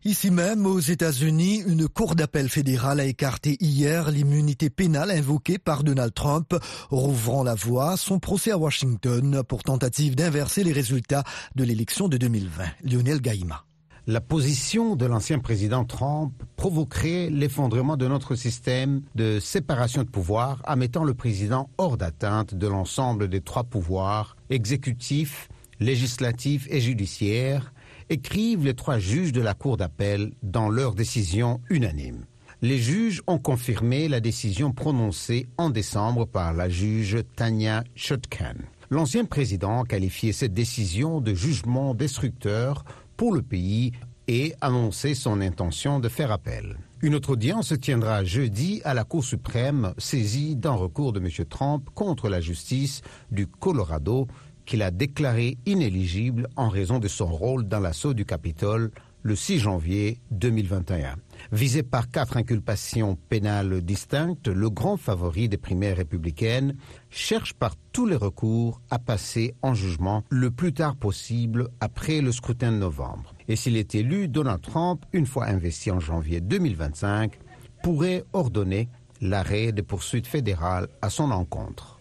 Ici 0.04 0.30
même, 0.30 0.64
aux 0.64 0.78
États-Unis, 0.78 1.62
une 1.66 1.88
cour 1.88 2.14
d'appel 2.14 2.49
fédérale 2.49 3.00
a 3.00 3.04
écarté 3.04 3.57
hier 3.61 4.11
l'immunité 4.11 4.71
pénale 4.71 5.11
invoquée 5.11 5.59
par 5.59 5.83
Donald 5.83 6.14
Trump, 6.14 6.54
rouvrant 6.90 7.42
la 7.42 7.54
voie 7.54 7.92
à 7.92 7.97
son 7.97 8.18
procès 8.18 8.52
à 8.52 8.59
Washington 8.59 9.42
pour 9.47 9.64
tentative 9.64 10.14
d'inverser 10.14 10.62
les 10.62 10.73
résultats 10.73 11.25
de 11.57 11.64
l'élection 11.64 12.09
de 12.09 12.16
2020. 12.16 12.64
Lionel 12.85 13.21
Gaïma. 13.21 13.67
La 14.11 14.23
position 14.23 14.97
de 14.97 15.05
l'ancien 15.05 15.38
président 15.38 15.85
Trump 15.85 16.33
provoquerait 16.57 17.29
l'effondrement 17.29 17.99
de 17.99 18.09
notre 18.09 18.37
système 18.37 19.03
de 19.15 19.38
séparation 19.38 20.03
de 20.03 20.09
pouvoir 20.09 20.62
en 20.67 20.77
mettant 20.77 21.05
le 21.05 21.12
président 21.12 21.69
hors 21.77 21.99
d'atteinte 21.99 22.55
de 22.55 22.67
l'ensemble 22.67 23.29
des 23.29 23.43
trois 23.43 23.65
pouvoirs, 23.65 24.38
exécutif, 24.49 25.50
législatif 25.79 26.67
et 26.71 26.81
judiciaire, 26.81 27.75
écrivent 28.09 28.65
les 28.65 28.73
trois 28.73 28.99
juges 28.99 29.33
de 29.33 29.43
la 29.43 29.53
Cour 29.53 29.77
d'appel 29.77 30.33
dans 30.43 30.71
leur 30.71 30.95
décision 30.95 31.61
unanime. 31.69 32.25
Les 32.62 32.79
juges 32.79 33.21
ont 33.27 33.38
confirmé 33.38 34.09
la 34.09 34.21
décision 34.21 34.73
prononcée 34.73 35.50
en 35.59 35.69
décembre 35.69 36.25
par 36.25 36.55
la 36.55 36.71
juge 36.71 37.19
Tanya 37.37 37.85
Chutkan. 37.95 38.55
L'ancien 38.88 39.27
président 39.27 39.83
a 39.83 39.87
qualifié 39.87 40.33
cette 40.33 40.55
décision 40.55 41.21
de 41.21 41.35
jugement 41.35 41.93
destructeur 41.93 42.87
pour 43.18 43.34
le 43.34 43.42
pays 43.42 43.92
et 44.28 44.54
annoncé 44.62 45.14
son 45.14 45.42
intention 45.42 45.98
de 45.98 46.08
faire 46.08 46.30
appel. 46.30 46.78
Une 47.02 47.14
autre 47.14 47.30
audience 47.30 47.68
se 47.68 47.75
tiendra 47.75 48.25
jeudi 48.25 48.80
à 48.84 48.94
la 48.94 49.04
Cour 49.04 49.25
suprême 49.25 49.92
saisie 49.98 50.56
d'un 50.56 50.72
recours 50.72 51.12
de 51.12 51.20
M. 51.20 51.28
Trump 51.46 51.88
contre 51.94 52.28
la 52.28 52.40
justice 52.40 53.02
du 53.30 53.46
Colorado 53.46 54.28
qu'il 54.64 54.82
a 54.82 54.90
déclaré 54.90 55.58
inéligible 55.66 56.48
en 56.56 56.68
raison 56.68 56.98
de 56.98 57.08
son 57.08 57.26
rôle 57.26 57.66
dans 57.66 57.80
l'assaut 57.80 58.14
du 58.14 58.25
Capitole 58.25 58.90
le 59.28 59.37
6 59.37 59.58
janvier 59.58 60.20
2021. 60.30 61.16
Visé 61.52 61.82
par 61.82 62.08
quatre 62.08 62.38
inculpations 62.38 63.18
pénales 63.28 63.82
distinctes, 63.82 64.49
le 64.49 64.70
grand 64.70 64.97
favori 64.97 65.50
des 65.50 65.58
primaires 65.58 65.99
républicaines 65.99 66.75
cherche 67.11 67.52
par 67.52 67.75
tous 67.92 68.06
les 68.06 68.16
recours 68.16 68.80
à 68.90 68.99
passer 68.99 69.54
en 69.61 69.75
jugement 69.75 70.25
le 70.30 70.50
plus 70.50 70.73
tard 70.73 70.97
possible 70.97 71.68
après 71.78 72.23
le 72.23 72.32
scrutin 72.32 72.73
de 72.73 72.78
novembre. 72.78 73.35
Et 73.49 73.56
s'il 73.56 73.76
est 73.76 73.94
élu, 73.94 74.28
Donald 74.28 74.62
Trump, 74.62 75.04
une 75.12 75.26
fois 75.26 75.44
investi 75.44 75.90
en 75.90 76.00
janvier 76.00 76.40
2025, 76.40 77.38
pourrait 77.82 78.25
ordonner 78.32 78.88
l'arrêt 79.20 79.73
des 79.73 79.82
poursuites 79.82 80.26
fédérales 80.26 80.88
à 81.02 81.11
son 81.11 81.30
encontre. 81.32 82.00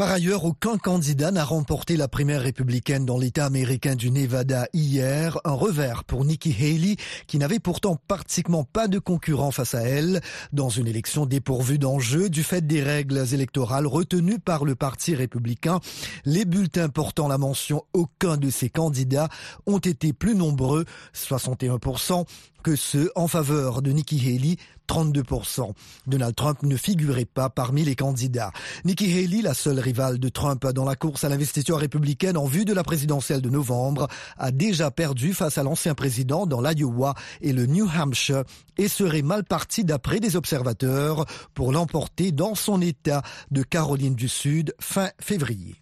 Par 0.00 0.12
ailleurs, 0.12 0.46
aucun 0.46 0.78
candidat 0.78 1.30
n'a 1.30 1.44
remporté 1.44 1.98
la 1.98 2.08
primaire 2.08 2.40
républicaine 2.40 3.04
dans 3.04 3.18
l'État 3.18 3.44
américain 3.44 3.96
du 3.96 4.10
Nevada 4.10 4.66
hier, 4.72 5.38
un 5.44 5.52
revers 5.52 6.04
pour 6.04 6.24
Nikki 6.24 6.56
Haley, 6.58 6.96
qui 7.26 7.36
n'avait 7.36 7.58
pourtant 7.58 7.98
pratiquement 8.08 8.64
pas 8.64 8.88
de 8.88 8.98
concurrent 8.98 9.50
face 9.50 9.74
à 9.74 9.82
elle, 9.82 10.22
dans 10.54 10.70
une 10.70 10.86
élection 10.86 11.26
dépourvue 11.26 11.78
d'enjeux 11.78 12.30
du 12.30 12.42
fait 12.42 12.66
des 12.66 12.82
règles 12.82 13.26
électorales 13.34 13.86
retenues 13.86 14.38
par 14.38 14.64
le 14.64 14.74
Parti 14.74 15.14
républicain. 15.14 15.80
Les 16.24 16.46
bulletins 16.46 16.88
portant 16.88 17.28
la 17.28 17.36
mention 17.36 17.82
aucun 17.92 18.38
de 18.38 18.48
ces 18.48 18.70
candidats 18.70 19.28
ont 19.66 19.80
été 19.80 20.14
plus 20.14 20.34
nombreux, 20.34 20.86
61%, 21.14 22.24
que 22.62 22.76
ceux 22.76 23.10
en 23.14 23.28
faveur 23.28 23.82
de 23.82 23.90
Nikki 23.90 24.18
Haley, 24.18 24.56
32%. 24.88 25.72
Donald 26.06 26.34
Trump 26.34 26.62
ne 26.62 26.76
figurait 26.76 27.24
pas 27.24 27.48
parmi 27.48 27.84
les 27.84 27.94
candidats. 27.94 28.50
Nikki 28.84 29.12
Haley, 29.12 29.42
la 29.42 29.54
seule 29.54 29.78
rivale 29.78 30.18
de 30.18 30.28
Trump 30.28 30.66
dans 30.66 30.84
la 30.84 30.96
course 30.96 31.24
à 31.24 31.28
l'investiture 31.28 31.78
républicaine 31.78 32.36
en 32.36 32.46
vue 32.46 32.64
de 32.64 32.72
la 32.72 32.82
présidentielle 32.82 33.40
de 33.40 33.50
novembre, 33.50 34.08
a 34.36 34.50
déjà 34.50 34.90
perdu 34.90 35.32
face 35.32 35.58
à 35.58 35.62
l'ancien 35.62 35.94
président 35.94 36.46
dans 36.46 36.60
l'Iowa 36.60 37.14
et 37.40 37.52
le 37.52 37.66
New 37.66 37.88
Hampshire 37.88 38.44
et 38.78 38.88
serait 38.88 39.22
mal 39.22 39.44
parti 39.44 39.84
d'après 39.84 40.20
des 40.20 40.36
observateurs 40.36 41.24
pour 41.54 41.72
l'emporter 41.72 42.32
dans 42.32 42.54
son 42.54 42.80
État 42.80 43.22
de 43.50 43.62
Caroline 43.62 44.14
du 44.14 44.28
Sud 44.28 44.74
fin 44.80 45.10
février. 45.20 45.76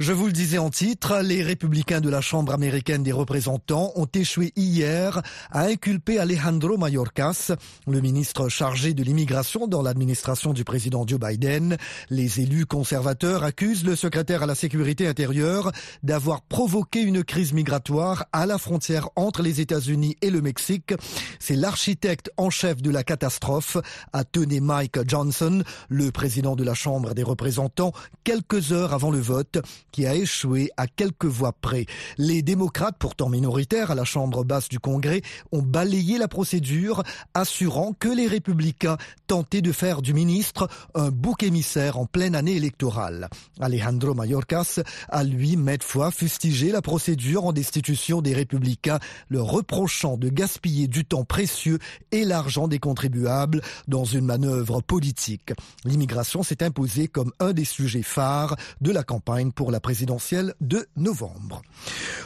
Je 0.00 0.14
vous 0.14 0.24
le 0.24 0.32
disais 0.32 0.56
en 0.56 0.70
titre, 0.70 1.20
les 1.22 1.42
républicains 1.42 2.00
de 2.00 2.08
la 2.08 2.22
Chambre 2.22 2.54
américaine 2.54 3.02
des 3.02 3.12
représentants 3.12 3.92
ont 3.96 4.08
échoué 4.14 4.50
hier 4.56 5.20
à 5.50 5.64
inculper 5.64 6.18
Alejandro 6.18 6.78
Mayorkas, 6.78 7.52
le 7.86 8.00
ministre 8.00 8.48
chargé 8.48 8.94
de 8.94 9.02
l'immigration 9.02 9.66
dans 9.66 9.82
l'administration 9.82 10.54
du 10.54 10.64
président 10.64 11.06
Joe 11.06 11.20
Biden. 11.20 11.76
Les 12.08 12.40
élus 12.40 12.64
conservateurs 12.64 13.44
accusent 13.44 13.84
le 13.84 13.94
secrétaire 13.94 14.42
à 14.42 14.46
la 14.46 14.54
sécurité 14.54 15.06
intérieure 15.06 15.70
d'avoir 16.02 16.40
provoqué 16.40 17.02
une 17.02 17.22
crise 17.22 17.52
migratoire 17.52 18.24
à 18.32 18.46
la 18.46 18.56
frontière 18.56 19.10
entre 19.16 19.42
les 19.42 19.60
États-Unis 19.60 20.16
et 20.22 20.30
le 20.30 20.40
Mexique. 20.40 20.94
C'est 21.38 21.56
l'architecte 21.56 22.30
en 22.38 22.48
chef 22.48 22.80
de 22.80 22.90
la 22.90 23.04
catastrophe, 23.04 23.76
a 24.14 24.24
tenu 24.24 24.62
Mike 24.62 25.06
Johnson, 25.06 25.62
le 25.90 26.10
président 26.10 26.56
de 26.56 26.64
la 26.64 26.72
Chambre 26.72 27.12
des 27.12 27.22
représentants, 27.22 27.92
quelques 28.24 28.72
heures 28.72 28.94
avant 28.94 29.10
le 29.10 29.20
vote 29.20 29.58
qui 29.92 30.06
a 30.06 30.14
échoué 30.14 30.70
à 30.76 30.86
quelques 30.86 31.24
voix 31.24 31.52
près. 31.52 31.86
Les 32.18 32.42
démocrates, 32.42 32.96
pourtant 32.98 33.28
minoritaires 33.28 33.90
à 33.90 33.94
la 33.94 34.04
Chambre 34.04 34.44
basse 34.44 34.68
du 34.68 34.78
Congrès, 34.78 35.22
ont 35.52 35.62
balayé 35.62 36.18
la 36.18 36.28
procédure, 36.28 37.02
assurant 37.34 37.92
que 37.92 38.08
les 38.08 38.26
républicains 38.26 38.96
tentaient 39.26 39.62
de 39.62 39.72
faire 39.72 40.02
du 40.02 40.14
ministre 40.14 40.68
un 40.94 41.10
bouc 41.10 41.42
émissaire 41.42 41.98
en 41.98 42.06
pleine 42.06 42.34
année 42.34 42.56
électorale. 42.56 43.28
Alejandro 43.60 44.14
Mayorkas 44.14 44.80
a 45.08 45.24
lui, 45.24 45.56
maintes 45.56 45.84
fois, 45.84 46.10
fustigé 46.10 46.70
la 46.70 46.82
procédure 46.82 47.44
en 47.44 47.52
destitution 47.52 48.22
des 48.22 48.34
républicains, 48.34 48.98
le 49.28 49.40
reprochant 49.40 50.16
de 50.16 50.28
gaspiller 50.28 50.88
du 50.88 51.04
temps 51.04 51.24
précieux 51.24 51.78
et 52.12 52.24
l'argent 52.24 52.68
des 52.68 52.78
contribuables 52.78 53.62
dans 53.88 54.04
une 54.04 54.24
manœuvre 54.24 54.80
politique. 54.80 55.52
L'immigration 55.84 56.42
s'est 56.42 56.62
imposée 56.62 57.08
comme 57.08 57.32
un 57.40 57.52
des 57.52 57.64
sujets 57.64 58.02
phares 58.02 58.56
de 58.80 58.90
la 58.90 59.02
campagne 59.02 59.52
pour 59.52 59.70
la 59.70 59.79
présidentielle 59.80 60.54
de 60.60 60.86
novembre. 60.96 61.62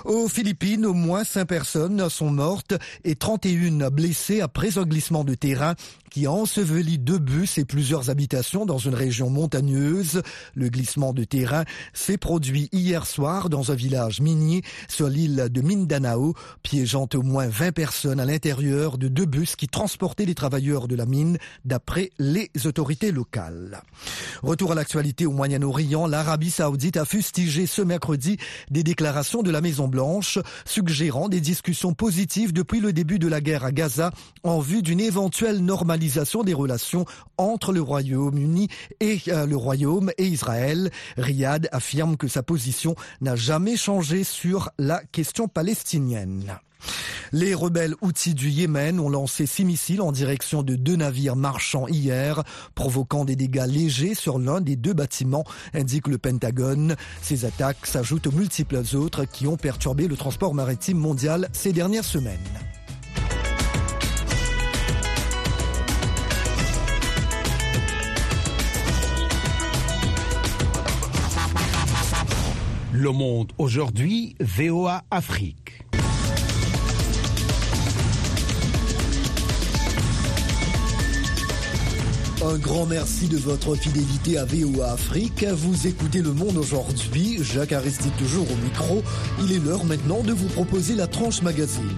Aux 0.04 0.28
Philippines, 0.28 0.84
au 0.86 0.94
moins 0.94 1.24
5 1.24 1.44
personnes 1.46 2.08
sont 2.08 2.30
mortes 2.30 2.74
et 3.04 3.16
31 3.16 3.90
blessées 3.90 4.40
après 4.40 4.78
un 4.78 4.84
glissement 4.84 5.24
de 5.24 5.34
terrain 5.34 5.74
qui 6.14 6.26
a 6.26 6.30
enseveli 6.30 6.96
deux 6.96 7.18
bus 7.18 7.58
et 7.58 7.64
plusieurs 7.64 8.08
habitations 8.08 8.66
dans 8.66 8.78
une 8.78 8.94
région 8.94 9.30
montagneuse. 9.30 10.22
Le 10.54 10.68
glissement 10.68 11.12
de 11.12 11.24
terrain 11.24 11.64
s'est 11.92 12.18
produit 12.18 12.68
hier 12.70 13.04
soir 13.04 13.50
dans 13.50 13.72
un 13.72 13.74
village 13.74 14.20
minier 14.20 14.62
sur 14.86 15.08
l'île 15.08 15.48
de 15.50 15.60
Mindanao, 15.60 16.34
piégeant 16.62 17.08
au 17.14 17.22
moins 17.22 17.48
20 17.48 17.72
personnes 17.72 18.20
à 18.20 18.26
l'intérieur 18.26 18.96
de 18.96 19.08
deux 19.08 19.24
bus 19.24 19.56
qui 19.56 19.66
transportaient 19.66 20.24
les 20.24 20.36
travailleurs 20.36 20.86
de 20.86 20.94
la 20.94 21.04
mine, 21.04 21.36
d'après 21.64 22.12
les 22.20 22.48
autorités 22.64 23.10
locales. 23.10 23.82
Retour 24.44 24.70
à 24.70 24.76
l'actualité 24.76 25.26
au 25.26 25.32
Moyen-Orient, 25.32 26.06
l'Arabie 26.06 26.52
saoudite 26.52 26.96
a 26.96 27.04
fustigé 27.04 27.66
ce 27.66 27.82
mercredi 27.82 28.36
des 28.70 28.84
déclarations 28.84 29.42
de 29.42 29.50
la 29.50 29.60
Maison-Blanche 29.60 30.38
suggérant 30.64 31.28
des 31.28 31.40
discussions 31.40 31.92
positives 31.92 32.52
depuis 32.52 32.78
le 32.78 32.92
début 32.92 33.18
de 33.18 33.26
la 33.26 33.40
guerre 33.40 33.64
à 33.64 33.72
Gaza 33.72 34.12
en 34.44 34.60
vue 34.60 34.82
d'une 34.82 35.00
éventuelle 35.00 35.58
normalisation 35.58 36.03
des 36.44 36.54
relations 36.54 37.04
entre 37.36 37.72
le 37.72 37.80
Royaume-Uni 37.80 38.68
et 39.00 39.20
euh, 39.28 39.46
le 39.46 39.56
Royaume 39.56 40.10
et 40.18 40.26
Israël. 40.26 40.90
Riyad 41.16 41.68
affirme 41.72 42.16
que 42.16 42.28
sa 42.28 42.42
position 42.42 42.94
n'a 43.20 43.36
jamais 43.36 43.76
changé 43.76 44.24
sur 44.24 44.70
la 44.78 45.02
question 45.12 45.48
palestinienne. 45.48 46.58
Les 47.32 47.54
rebelles 47.54 47.94
outils 48.02 48.34
du 48.34 48.50
Yémen 48.50 49.00
ont 49.00 49.08
lancé 49.08 49.46
six 49.46 49.64
missiles 49.64 50.02
en 50.02 50.12
direction 50.12 50.62
de 50.62 50.76
deux 50.76 50.96
navires 50.96 51.36
marchands 51.36 51.88
hier, 51.88 52.42
provoquant 52.74 53.24
des 53.24 53.36
dégâts 53.36 53.66
légers 53.66 54.14
sur 54.14 54.38
l'un 54.38 54.60
des 54.60 54.76
deux 54.76 54.92
bâtiments, 54.92 55.44
indique 55.72 56.08
le 56.08 56.18
Pentagone. 56.18 56.96
Ces 57.22 57.44
attaques 57.44 57.86
s'ajoutent 57.86 58.26
aux 58.26 58.32
multiples 58.32 58.82
autres 58.94 59.24
qui 59.24 59.46
ont 59.46 59.56
perturbé 59.56 60.06
le 60.06 60.16
transport 60.16 60.54
maritime 60.54 60.98
mondial 60.98 61.48
ces 61.52 61.72
dernières 61.72 62.04
semaines. 62.04 62.38
Le 73.04 73.12
Monde 73.12 73.52
aujourd'hui, 73.58 74.34
VOA 74.40 75.02
Afrique. 75.10 75.82
Un 82.42 82.56
grand 82.56 82.86
merci 82.86 83.28
de 83.28 83.36
votre 83.36 83.74
fidélité 83.74 84.38
à 84.38 84.46
VOA 84.46 84.92
Afrique. 84.92 85.44
Vous 85.44 85.86
écoutez 85.86 86.22
Le 86.22 86.32
Monde 86.32 86.56
aujourd'hui. 86.56 87.40
Jacques 87.42 87.72
Aristide 87.72 88.16
toujours 88.16 88.50
au 88.50 88.56
micro. 88.64 89.02
Il 89.42 89.52
est 89.52 89.58
l'heure 89.58 89.84
maintenant 89.84 90.22
de 90.22 90.32
vous 90.32 90.48
proposer 90.48 90.94
la 90.94 91.06
tranche 91.06 91.42
magazine. 91.42 91.90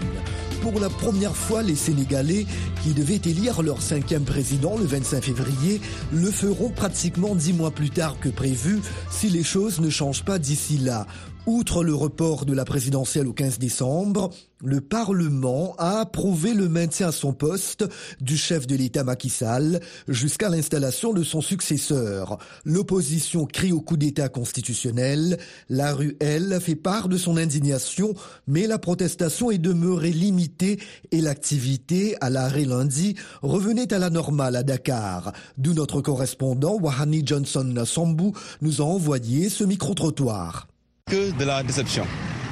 Pour 0.73 0.81
la 0.81 0.91
première 0.91 1.37
fois, 1.37 1.63
les 1.63 1.77
Sénégalais, 1.77 2.45
qui 2.83 2.93
devaient 2.93 3.21
élire 3.25 3.63
leur 3.63 3.81
cinquième 3.81 4.25
président 4.25 4.77
le 4.77 4.85
25 4.85 5.23
février, 5.23 5.81
le 6.13 6.29
feront 6.29 6.71
pratiquement 6.71 7.37
dix 7.37 7.53
mois 7.53 7.71
plus 7.71 7.91
tard 7.91 8.17
que 8.19 8.29
prévu 8.29 8.81
si 9.09 9.29
les 9.29 9.45
choses 9.45 9.79
ne 9.79 9.89
changent 9.91 10.25
pas 10.25 10.41
d'ici 10.41 10.79
là. 10.79 11.07
Outre 11.47 11.85
le 11.85 11.95
report 11.95 12.45
de 12.45 12.53
la 12.53 12.65
présidentielle 12.65 13.29
au 13.29 13.33
15 13.33 13.61
décembre, 13.61 14.31
le 14.65 14.81
Parlement 14.81 15.77
a 15.79 16.01
approuvé 16.01 16.55
le 16.55 16.69
maintien 16.69 17.11
à 17.11 17.13
son 17.13 17.33
poste 17.33 17.85
du 18.21 18.37
chef 18.37 18.67
de 18.67 18.75
l'État 18.75 19.05
Macky 19.05 19.29
Sall 19.29 19.79
jusqu'à 20.09 20.49
l'installation 20.49 21.13
de 21.13 21.23
son 21.23 21.41
successeur. 21.41 22.39
L'opposition 22.65 23.47
crie 23.47 23.71
au 23.71 23.81
coup 23.81 23.97
d'État 23.97 24.29
constitutionnel. 24.29 25.39
La 25.69 25.95
rue, 25.95 26.17
elle, 26.19 26.61
fait 26.61 26.75
part 26.75 27.09
de 27.09 27.17
son 27.17 27.37
indignation, 27.37 28.15
mais 28.49 28.67
la 28.67 28.81
protestation 28.81 29.53
est 29.53 29.59
demeurée 29.59 30.11
limitée 30.11 30.81
et 31.13 31.21
l'activité 31.21 32.17
à 32.21 32.29
l'arrêt 32.29 32.65
lundi 32.65 33.15
revenait 33.43 33.93
à 33.95 34.01
la 34.01 34.11
normale 34.11 34.57
à 34.57 34.65
Dakar. 34.65 35.33
D'où 35.59 35.75
notre 35.75 36.01
correspondant 36.01 36.75
Wahani 36.75 37.23
Johnson 37.25 37.73
Sambou 37.85 38.33
nous 38.63 38.81
a 38.81 38.85
envoyé 38.85 39.49
ce 39.49 39.63
micro-trottoir 39.63 40.67
que 41.09 41.31
de 41.39 41.45
la 41.45 41.63
déception, 41.63 42.05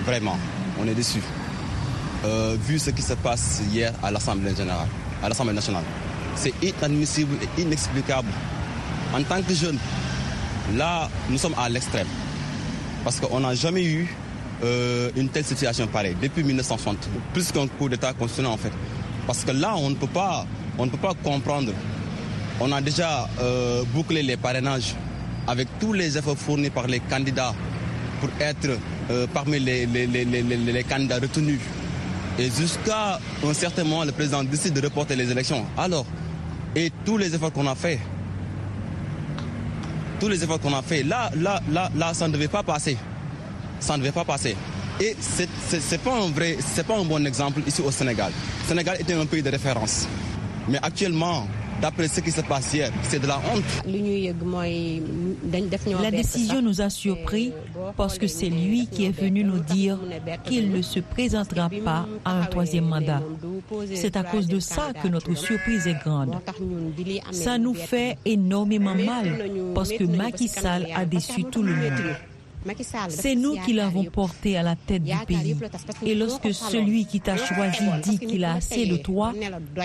vraiment. 0.05 0.39
On 0.81 0.87
est 0.87 0.95
déçu. 0.95 1.21
Euh, 2.25 2.57
vu 2.57 2.79
ce 2.79 2.91
qui 2.91 3.03
se 3.03 3.15
passe 3.15 3.61
hier 3.73 3.93
à 4.01 4.13
l'Assemblée 4.13 4.55
générale, 4.55 4.87
à 5.21 5.29
l'Assemblée 5.29 5.55
nationale, 5.55 5.83
c'est 6.37 6.53
inadmissible 6.63 7.35
et 7.43 7.63
inexplicable. 7.63 8.29
En 9.13 9.25
tant 9.25 9.43
que 9.43 9.53
jeune, 9.53 9.77
là, 10.77 11.09
nous 11.29 11.37
sommes 11.39 11.57
à 11.59 11.69
l'extrême. 11.69 12.07
Parce 13.03 13.19
qu'on 13.19 13.41
n'a 13.41 13.57
jamais 13.57 13.83
eu 13.83 14.09
euh, 14.63 15.11
une 15.17 15.31
telle 15.31 15.45
situation 15.45 15.89
pareille 15.89 16.17
depuis 16.23 16.45
1960, 16.45 17.09
plus 17.33 17.51
qu'un 17.51 17.67
coup 17.67 17.89
d'État 17.89 18.13
constitutionnel 18.13 18.53
en 18.53 18.57
fait. 18.57 18.73
Parce 19.27 19.43
que 19.43 19.51
là, 19.51 19.75
on 19.77 19.91
ne 19.91 19.97
peut 19.97 20.07
pas, 20.07 20.47
on 20.79 20.87
ne 20.87 20.91
peut 20.93 20.99
pas 20.99 21.15
comprendre. 21.25 21.73
On 22.61 22.71
a 22.71 22.81
déjà 22.81 23.29
euh, 23.41 23.83
bouclé 23.93 24.23
les 24.23 24.37
parrainages 24.37 24.95
avec 25.49 25.67
tous 25.81 25.93
les 25.93 26.17
efforts 26.17 26.39
fournis 26.39 26.71
par 26.71 26.87
les 26.87 27.01
candidats 27.01 27.53
pour 28.21 28.31
être 28.41 28.79
euh, 29.11 29.27
parmi 29.33 29.59
les, 29.59 29.87
les, 29.87 30.07
les, 30.07 30.25
les, 30.25 30.85
candidats 30.85 31.19
retenus. 31.19 31.61
Et 32.39 32.51
jusqu'à 32.51 33.19
un 33.47 33.55
certain 33.55 33.85
moment, 33.85 34.05
le 34.05 34.13
président 34.13 34.43
décide 34.43 34.75
de 34.75 34.81
reporter 34.81 35.17
les 35.17 35.31
élections. 35.31 35.65
Alors, 35.77 36.07
et 36.75 36.91
tous 37.05 37.17
les 37.17 37.35
efforts 37.35 37.53
qu'on 37.53 37.67
a 37.69 37.75
fait, 37.75 38.01
tous 40.19 40.29
les 40.29 40.43
efforts 40.43 40.61
qu'on 40.61 40.75
a 40.75 40.83
fait, 40.83 41.03
là, 41.03 41.31
là, 41.37 41.61
là, 41.71 41.91
là, 41.95 42.15
ça 42.15 42.27
ne 42.27 42.33
devait 42.33 42.49
pas 42.49 42.63
passer. 42.63 42.97
Ça 43.79 43.95
ne 43.97 44.03
devait 44.03 44.13
pas 44.13 44.25
passer. 44.25 44.57
Et 45.01 45.17
c'est 45.21 45.99
pas 46.03 46.15
un 46.15 46.31
vrai, 46.31 46.57
c'est 46.61 46.87
pas 46.87 46.97
un 46.99 47.05
bon 47.05 47.25
exemple 47.27 47.61
ici 47.67 47.83
au 47.83 47.91
Sénégal. 47.91 48.33
Le 48.63 48.69
Sénégal 48.69 48.97
était 49.01 49.15
un 49.15 49.27
pays 49.27 49.43
de 49.43 49.51
référence. 49.51 50.07
Mais 50.69 50.79
actuellement, 50.83 51.47
D'après 51.81 52.09
ce 52.09 52.21
qui 52.21 52.31
se 52.31 52.41
passe 52.41 52.73
hier, 52.75 52.91
c'est 53.03 53.19
de 53.21 53.27
la 53.27 53.39
honte. 53.39 53.65
La 56.03 56.11
décision 56.11 56.63
nous 56.63 56.81
a 56.81 56.91
surpris 56.91 57.53
parce 57.97 58.19
que 58.19 58.27
c'est 58.27 58.49
lui 58.49 58.87
qui 58.87 59.07
est 59.07 59.11
venu 59.21 59.45
nous 59.45 59.59
dire 59.61 59.99
qu'il 60.45 60.71
ne 60.71 60.83
se 60.83 61.01
présentera 61.01 61.69
pas 61.85 62.07
à 62.25 62.41
un 62.41 62.45
troisième 62.47 62.87
mandat. 62.87 63.23
C'est 63.95 64.17
à 64.17 64.23
cause 64.23 64.47
de 64.47 64.61
ça 64.61 64.93
que 65.03 65.09
notre 65.09 65.35
surprise 65.37 65.87
est 65.87 66.03
grande. 66.05 66.35
Ça 67.33 67.59
nous 67.59 67.75
fait 67.75 68.19
énormément 68.25 68.95
mal 68.95 69.51
parce 69.75 69.91
que 69.91 70.05
Macky 70.05 70.49
Sall 70.49 70.87
a 70.95 71.05
déçu 71.05 71.45
tout 71.45 71.63
le 71.63 71.75
monde. 71.75 72.17
C'est 73.09 73.35
nous 73.35 73.57
qui 73.65 73.73
l'avons 73.73 74.05
porté 74.05 74.57
à 74.57 74.63
la 74.63 74.77
tête 74.77 75.03
du 75.03 75.13
pays. 75.27 75.57
Et 76.05 76.15
lorsque 76.15 76.53
celui 76.53 77.07
qui 77.07 77.21
t'a 77.21 77.37
choisi 77.37 77.85
dit 78.03 78.19
qu'il 78.19 78.45
a 78.45 78.55
assez 78.55 78.87
de 78.87 78.97
toi, 78.97 79.33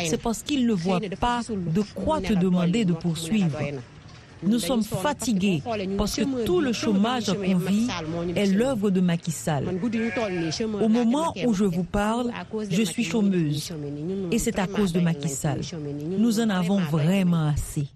c'est 0.06 0.22
parce 0.22 0.44
qu'il 0.44 0.65
ne 0.65 0.74
voit 0.74 1.00
pas 1.20 1.42
de 1.50 1.82
quoi 1.96 2.22
te 2.22 2.34
demander 2.34 2.86
de 2.86 2.94
poursuivre. 2.94 3.58
Nous 4.42 4.60
sommes 4.60 4.84
fatigués 4.84 5.62
parce 5.98 6.15
que 6.15 6.46
tout 6.46 6.62
le 6.62 6.72
chômage 6.72 7.26
qu'on 7.26 7.58
vit 7.58 7.88
est 8.36 8.46
l'œuvre 8.46 8.89
de 8.89 9.02
Macky 9.02 9.32
Sall. 9.32 9.65
Au 10.82 10.88
moment 10.88 11.34
où 11.46 11.54
je 11.54 11.65
vous 11.65 11.84
parle, 11.84 12.32
je 12.70 12.84
suis 12.84 13.04
chômeuse 13.04 13.74
et 14.32 14.39
c'est 14.39 14.58
à 14.60 14.68
cause 14.68 14.94
de 14.94 15.02
Macky 15.02 15.30
Sall. 15.30 15.62
Nous 16.18 16.39
en 16.39 16.50
avons 16.50 16.80
vraiment 16.80 17.48
assez. 17.50 17.88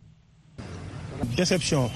Déception 1.37 1.89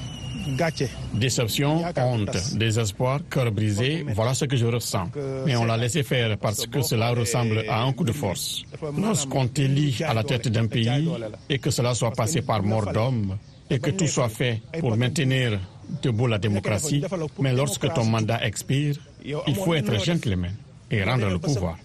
Déception, 1.14 1.84
honte, 1.98 2.38
désespoir, 2.56 3.20
cœur 3.30 3.52
brisé, 3.52 4.06
voilà 4.14 4.34
ce 4.34 4.46
que 4.46 4.56
je 4.56 4.66
ressens. 4.66 5.10
Mais 5.46 5.56
on 5.56 5.66
l'a 5.66 5.78
laissé 5.78 6.04
faire 6.04 6.38
parce 6.38 6.66
que 6.68 6.82
cela 6.82 7.12
ressemble 7.12 7.64
à 7.70 7.82
un 7.84 7.94
coup 7.94 8.04
de 8.04 8.12
force. 8.12 8.64
Lorsqu'on 8.98 9.48
t'élit 9.48 10.02
à 10.04 10.14
la 10.14 10.24
tête 10.24 10.48
d'un 10.48 10.68
pays 10.68 11.10
et 11.50 11.60
que 11.60 11.70
cela 11.72 11.94
soit 11.94 12.12
passé 12.12 12.42
par 12.42 12.64
mort 12.64 12.92
d'homme 12.92 13.38
et 13.70 13.80
que 13.80 13.90
tout 13.92 14.08
soit 14.08 14.30
fait 14.30 14.62
pour 14.80 14.96
maintenir 14.96 15.60
debout 16.02 16.28
la 16.28 16.38
démocratie, 16.38 17.04
mais 17.40 17.54
lorsque 17.54 17.92
ton 17.94 18.06
mandat 18.06 18.46
expire, 18.46 18.96
il 19.24 19.56
faut 19.56 19.74
être 19.74 20.04
gentleman 20.04 20.52
et 20.92 21.04
rendre 21.04 21.30
le 21.30 21.40
pouvoir. 21.40 21.78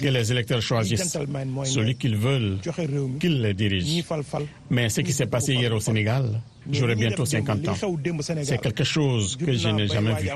que 0.00 0.06
les 0.08 0.30
électeurs 0.32 0.62
choisissent 0.62 1.16
celui 1.64 1.96
qu'ils 1.96 2.16
veulent 2.16 2.58
qu'ils 3.18 3.42
les 3.42 3.54
dirigent. 3.54 4.04
Mais 4.70 4.88
ce 4.88 5.00
qui 5.00 5.12
s'est 5.12 5.26
passé 5.26 5.54
hier 5.54 5.72
au 5.74 5.80
Sénégal, 5.80 6.40
j'aurai 6.70 6.94
bientôt 6.94 7.24
50 7.24 7.68
ans. 7.68 7.74
C'est 8.42 8.60
quelque 8.60 8.84
chose 8.84 9.36
que 9.36 9.52
je 9.52 9.68
n'ai 9.68 9.86
jamais 9.88 10.14
vu. 10.14 10.28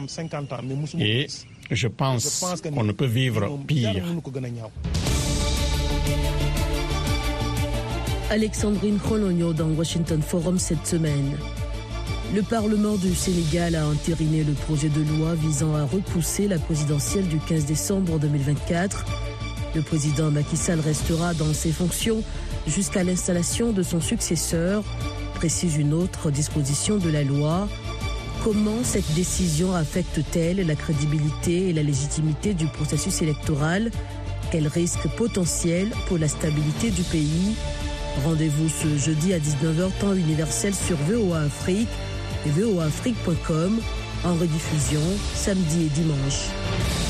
Et 1.01 1.27
je 1.71 1.89
pense 1.89 2.45
qu'on 2.63 2.85
ne 2.85 2.93
peut 2.93 3.07
vivre 3.07 3.59
pire. 3.67 4.05
Alexandrine 8.31 8.99
Kholonyo 8.99 9.53
dans 9.53 9.69
Washington 9.69 10.21
Forum 10.23 10.59
cette 10.59 10.87
semaine. 10.87 11.37
Le 12.35 12.43
Parlement 12.43 12.97
du 12.97 13.15
Sénégal 13.15 13.77
a 13.77 13.87
entériné 13.87 14.43
le 14.43 14.55
projet 14.55 14.89
de 14.89 15.03
loi 15.03 15.35
visant 15.35 15.75
à 15.77 15.85
repousser 15.85 16.49
la 16.49 16.59
présidentielle 16.59 17.29
du 17.29 17.39
15 17.39 17.67
décembre 17.67 18.19
2024. 18.19 19.05
Le 19.77 19.83
président 19.83 20.31
Macky 20.31 20.57
Sall 20.57 20.81
restera 20.81 21.35
dans 21.35 21.53
ses 21.53 21.71
fonctions 21.71 22.23
jusqu'à 22.67 23.05
l'installation 23.05 23.73
de 23.73 23.83
son 23.83 24.01
successeur, 24.01 24.83
précise 25.45 25.77
une 25.77 25.93
autre 25.93 26.31
disposition 26.31 26.97
de 26.97 27.11
la 27.11 27.23
loi. 27.23 27.69
Comment 28.43 28.83
cette 28.83 29.13
décision 29.13 29.75
affecte-t-elle 29.75 30.67
la 30.67 30.75
crédibilité 30.75 31.69
et 31.69 31.75
la 31.75 31.83
légitimité 31.83 32.55
du 32.55 32.67
processus 32.67 33.21
électoral? 33.21 33.91
Quels 34.51 34.69
risques 34.69 35.07
potentiels 35.19 35.91
pour 36.07 36.17
la 36.17 36.29
stabilité 36.29 36.91
du 36.91 37.03
pays? 37.03 37.57
Rendez-vous 38.25 38.71
ce 38.71 38.97
jeudi 38.97 39.35
à 39.35 39.39
19h 39.39 39.91
temps 40.01 40.15
universel 40.15 40.75
sur 40.75 40.97
VOA 40.97 41.41
Afrique 41.41 41.91
et 42.47 42.49
voaafrique.com 42.49 43.81
en 44.25 44.35
rediffusion 44.37 45.03
samedi 45.35 45.83
et 45.85 45.91
dimanche. 45.91 47.04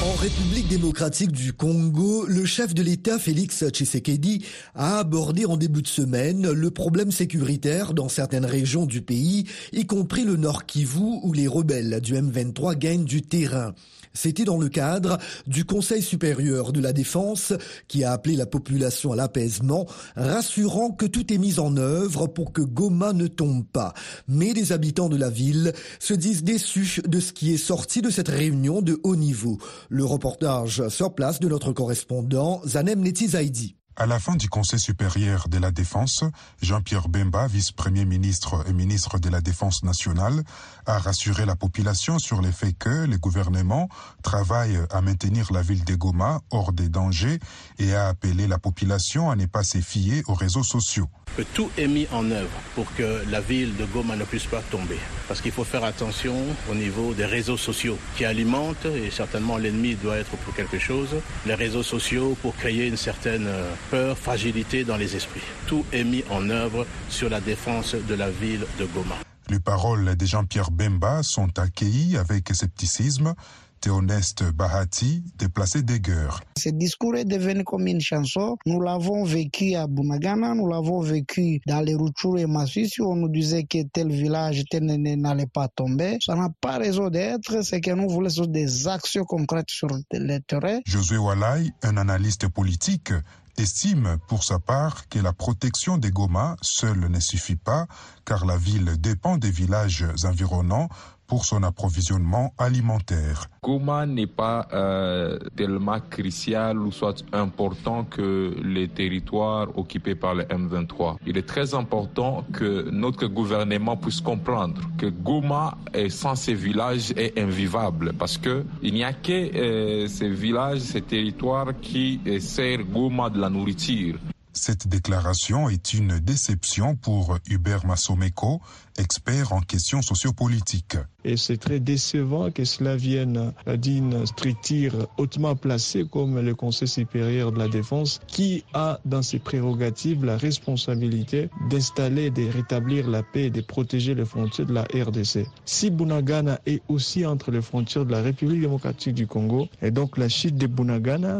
En 0.00 0.14
République 0.14 0.68
démocratique 0.68 1.32
du 1.32 1.52
Congo, 1.52 2.24
le 2.24 2.44
chef 2.44 2.72
de 2.72 2.84
l'État 2.84 3.18
Félix 3.18 3.64
Tshisekedi 3.68 4.44
a 4.76 5.00
abordé 5.00 5.44
en 5.44 5.56
début 5.56 5.82
de 5.82 5.88
semaine 5.88 6.48
le 6.52 6.70
problème 6.70 7.10
sécuritaire 7.10 7.94
dans 7.94 8.08
certaines 8.08 8.44
régions 8.44 8.86
du 8.86 9.02
pays, 9.02 9.46
y 9.72 9.86
compris 9.86 10.24
le 10.24 10.36
Nord 10.36 10.66
Kivu 10.66 11.18
où 11.24 11.32
les 11.32 11.48
rebelles 11.48 12.00
du 12.00 12.14
M23 12.14 12.78
gagnent 12.78 13.04
du 13.04 13.22
terrain. 13.22 13.74
C'était 14.18 14.44
dans 14.44 14.58
le 14.58 14.68
cadre 14.68 15.18
du 15.46 15.64
Conseil 15.64 16.02
supérieur 16.02 16.72
de 16.72 16.80
la 16.80 16.92
défense 16.92 17.52
qui 17.86 18.02
a 18.02 18.10
appelé 18.10 18.34
la 18.34 18.46
population 18.46 19.12
à 19.12 19.16
l'apaisement, 19.16 19.86
rassurant 20.16 20.90
que 20.90 21.06
tout 21.06 21.32
est 21.32 21.38
mis 21.38 21.60
en 21.60 21.76
œuvre 21.76 22.26
pour 22.26 22.52
que 22.52 22.60
Goma 22.60 23.12
ne 23.12 23.28
tombe 23.28 23.64
pas. 23.64 23.94
Mais 24.26 24.54
les 24.54 24.72
habitants 24.72 25.08
de 25.08 25.16
la 25.16 25.30
ville 25.30 25.72
se 26.00 26.14
disent 26.14 26.42
déçus 26.42 27.00
de 27.06 27.20
ce 27.20 27.32
qui 27.32 27.54
est 27.54 27.58
sorti 27.58 28.02
de 28.02 28.10
cette 28.10 28.28
réunion 28.28 28.82
de 28.82 28.98
haut 29.04 29.14
niveau. 29.14 29.58
Le 29.88 30.04
reportage 30.04 30.88
sur 30.88 31.14
place 31.14 31.38
de 31.38 31.46
notre 31.46 31.72
correspondant 31.72 32.60
Zanem 32.66 32.98
Netizaidi. 33.00 33.77
À 34.00 34.06
la 34.06 34.20
fin 34.20 34.36
du 34.36 34.48
Conseil 34.48 34.78
supérieur 34.78 35.48
de 35.48 35.58
la 35.58 35.72
Défense, 35.72 36.22
Jean-Pierre 36.62 37.08
Bemba, 37.08 37.48
vice-premier 37.48 38.04
ministre 38.04 38.64
et 38.68 38.72
ministre 38.72 39.18
de 39.18 39.28
la 39.28 39.40
Défense 39.40 39.82
nationale, 39.82 40.44
a 40.86 40.98
rassuré 40.98 41.44
la 41.44 41.56
population 41.56 42.20
sur 42.20 42.40
le 42.40 42.52
fait 42.52 42.74
que 42.74 43.06
le 43.06 43.18
gouvernement 43.18 43.88
travaille 44.22 44.78
à 44.92 45.00
maintenir 45.00 45.52
la 45.52 45.62
ville 45.62 45.84
de 45.84 45.96
Goma 45.96 46.42
hors 46.50 46.72
des 46.72 46.88
dangers 46.88 47.40
et 47.80 47.92
a 47.92 48.06
appelé 48.06 48.46
la 48.46 48.58
population 48.58 49.32
à 49.32 49.34
ne 49.34 49.46
pas 49.46 49.64
se 49.64 49.78
fier 49.78 50.22
aux 50.28 50.34
réseaux 50.34 50.62
sociaux. 50.62 51.08
Tout 51.54 51.70
est 51.76 51.88
mis 51.88 52.06
en 52.12 52.30
œuvre 52.30 52.50
pour 52.76 52.92
que 52.94 53.24
la 53.28 53.40
ville 53.40 53.76
de 53.76 53.84
Goma 53.84 54.14
ne 54.14 54.24
puisse 54.24 54.46
pas 54.46 54.62
tomber. 54.70 54.98
Parce 55.26 55.40
qu'il 55.40 55.52
faut 55.52 55.64
faire 55.64 55.84
attention 55.84 56.36
au 56.70 56.74
niveau 56.74 57.14
des 57.14 57.26
réseaux 57.26 57.56
sociaux 57.56 57.98
qui 58.16 58.24
alimentent, 58.24 58.86
et 58.86 59.10
certainement 59.10 59.56
l'ennemi 59.56 59.94
doit 59.96 60.16
être 60.18 60.36
pour 60.38 60.54
quelque 60.54 60.78
chose, 60.78 61.10
les 61.46 61.54
réseaux 61.54 61.82
sociaux 61.82 62.36
pour 62.42 62.56
créer 62.56 62.86
une 62.86 62.96
certaine 62.96 63.48
peur, 63.90 64.16
fragilité 64.18 64.84
dans 64.84 64.96
les 64.96 65.16
esprits. 65.16 65.42
Tout 65.66 65.84
est 65.92 66.04
mis 66.04 66.24
en 66.30 66.48
œuvre 66.50 66.86
sur 67.08 67.28
la 67.28 67.40
défense 67.40 67.94
de 67.94 68.14
la 68.14 68.30
ville 68.30 68.66
de 68.78 68.84
Goma. 68.86 69.16
Les 69.50 69.60
paroles 69.60 70.14
de 70.14 70.26
Jean-Pierre 70.26 70.70
Bemba 70.70 71.22
sont 71.22 71.58
accueillies 71.58 72.16
avec 72.18 72.50
scepticisme. 72.52 73.34
Théoneste 73.80 74.44
Bahati, 74.52 75.22
déplacé 75.36 75.82
d'Eger. 75.82 76.28
Ce 76.56 76.68
discours 76.68 77.16
est 77.16 77.24
devenu 77.24 77.64
comme 77.64 77.86
une 77.86 78.00
chanson. 78.00 78.56
Nous 78.66 78.80
l'avons 78.80 79.24
vécu 79.24 79.74
à 79.74 79.86
Bunagana, 79.86 80.54
nous 80.54 80.68
l'avons 80.68 81.00
vécu 81.00 81.60
dans 81.66 81.80
les 81.80 81.94
Rutshuru 81.94 82.40
et 82.40 82.46
Masisi, 82.46 83.00
où 83.00 83.12
on 83.12 83.16
nous 83.16 83.28
disait 83.28 83.64
que 83.64 83.82
tel 83.92 84.10
village 84.10 84.64
tel 84.70 84.84
n'allait 84.84 85.46
pas 85.46 85.68
tomber. 85.68 86.18
Ça 86.24 86.34
n'a 86.34 86.50
pas 86.60 86.78
raison 86.78 87.08
d'être, 87.08 87.64
c'est 87.64 87.80
que 87.80 87.90
nous 87.90 88.08
voulons 88.08 88.28
des 88.46 88.88
actions 88.88 89.24
concrètes 89.24 89.70
sur 89.70 89.88
le 89.88 90.38
terrain. 90.40 90.80
Josué 90.86 91.16
Walai, 91.16 91.70
un 91.82 91.96
analyste 91.96 92.48
politique, 92.48 93.12
estime 93.56 94.18
pour 94.28 94.44
sa 94.44 94.58
part 94.58 95.08
que 95.08 95.18
la 95.18 95.32
protection 95.32 95.98
des 95.98 96.10
Goma 96.10 96.56
seule 96.62 97.08
ne 97.08 97.20
suffit 97.20 97.56
pas, 97.56 97.86
car 98.24 98.46
la 98.46 98.56
ville 98.56 98.96
dépend 98.98 99.36
des 99.36 99.50
villages 99.50 100.06
environnants 100.24 100.88
pour 101.28 101.44
son 101.44 101.62
approvisionnement 101.62 102.54
alimentaire. 102.58 103.48
Goma 103.62 104.06
n'est 104.06 104.26
pas 104.26 104.66
euh, 104.72 105.38
tellement 105.56 106.00
crucial 106.00 106.78
ou 106.78 106.90
soit 106.90 107.22
important 107.32 108.04
que 108.04 108.56
les 108.64 108.88
territoires 108.88 109.68
occupés 109.78 110.14
par 110.14 110.34
le 110.34 110.44
M23. 110.44 111.16
Il 111.26 111.36
est 111.36 111.46
très 111.46 111.74
important 111.74 112.44
que 112.52 112.88
notre 112.90 113.26
gouvernement 113.26 113.96
puisse 113.96 114.22
comprendre 114.22 114.80
que 114.96 115.06
Goma 115.06 115.76
est 115.92 116.08
sans 116.08 116.34
ces 116.34 116.54
villages 116.54 117.12
est 117.16 117.38
invivable 117.38 118.14
parce 118.14 118.38
que 118.38 118.64
il 118.82 118.94
n'y 118.94 119.04
a 119.04 119.12
que 119.12 119.32
euh, 119.32 120.08
ces 120.08 120.30
villages, 120.30 120.80
ces 120.80 121.02
territoires 121.02 121.78
qui 121.80 122.20
servent 122.40 122.84
Goma 122.84 123.28
de 123.28 123.38
la 123.38 123.50
nourriture. 123.50 124.18
Cette 124.58 124.88
déclaration 124.88 125.68
est 125.68 125.94
une 125.94 126.18
déception 126.18 126.96
pour 126.96 127.38
Hubert 127.48 127.86
Massomeko, 127.86 128.60
expert 128.98 129.52
en 129.52 129.60
questions 129.60 130.02
sociopolitiques. 130.02 130.96
Et 131.24 131.36
c'est 131.36 131.56
très 131.56 131.80
décevant 131.80 132.50
que 132.50 132.64
cela 132.64 132.96
vienne 132.96 133.52
d'une 133.76 134.24
structure 134.26 135.08
hautement 135.18 135.56
placée 135.56 136.06
comme 136.10 136.40
le 136.40 136.54
Conseil 136.54 136.88
supérieur 136.88 137.52
de 137.52 137.58
la 137.58 137.68
défense, 137.68 138.20
qui 138.26 138.64
a 138.72 139.00
dans 139.04 139.22
ses 139.22 139.38
prérogatives 139.38 140.24
la 140.24 140.36
responsabilité 140.36 141.50
d'installer, 141.70 142.30
de 142.30 142.50
rétablir 142.50 143.08
la 143.08 143.22
paix 143.22 143.44
et 143.46 143.50
de 143.50 143.60
protéger 143.60 144.14
les 144.14 144.24
frontières 144.24 144.66
de 144.66 144.72
la 144.72 144.82
RDC. 144.82 145.46
Si 145.64 145.90
Bunagana 145.90 146.60
est 146.66 146.82
aussi 146.88 147.26
entre 147.26 147.50
les 147.50 147.62
frontières 147.62 148.06
de 148.06 148.12
la 148.12 148.22
République 148.22 148.60
démocratique 148.60 149.14
du 149.14 149.26
Congo, 149.26 149.68
et 149.82 149.90
donc 149.90 150.16
la 150.16 150.28
chute 150.28 150.56
de 150.56 150.66
Bunagana, 150.66 151.38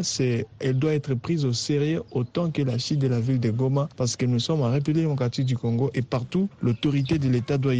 elle 0.59 0.77
doit 0.77 0.93
être 0.93 1.15
prise 1.15 1.45
au 1.45 1.53
sérieux 1.53 2.03
autant 2.11 2.51
que 2.51 2.61
la 2.61 2.77
chute 2.77 2.99
de 2.99 3.07
la 3.07 3.19
ville 3.19 3.39
de 3.39 3.49
Goma, 3.49 3.89
parce 3.97 4.15
que 4.15 4.25
nous 4.25 4.39
sommes 4.39 4.61
en 4.61 4.71
République 4.71 5.03
démocratique 5.03 5.45
du 5.45 5.57
Congo 5.57 5.89
et 5.93 6.01
partout, 6.01 6.49
l'autorité 6.61 7.17
de 7.17 7.29
l'État 7.29 7.48
doit. 7.57 7.73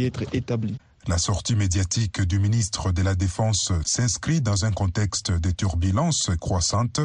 La 1.06 1.18
sortie 1.18 1.56
médiatique 1.56 2.20
du 2.20 2.38
ministre 2.38 2.92
de 2.92 3.02
la 3.02 3.14
Défense 3.14 3.72
s'inscrit 3.84 4.40
dans 4.40 4.64
un 4.64 4.70
contexte 4.70 5.32
de 5.32 5.50
turbulences 5.50 6.30
croissantes. 6.40 7.00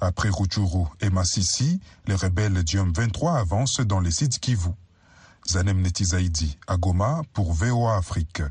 Après 0.00 0.28
Rutshuru 0.28 0.86
et 1.00 1.10
Massissi, 1.10 1.80
les 2.06 2.16
rebelles 2.16 2.64
du 2.64 2.78
M23 2.78 3.38
avancent 3.38 3.80
dans 3.80 4.00
les 4.00 4.10
sites 4.10 4.40
Kivu. 4.40 4.70
Zanem 5.48 5.80
Netizaidi, 5.80 6.58
à 6.66 6.76
Goma 6.76 7.22
pour 7.32 7.52
VOA 7.52 7.96
Afrique. 7.96 8.42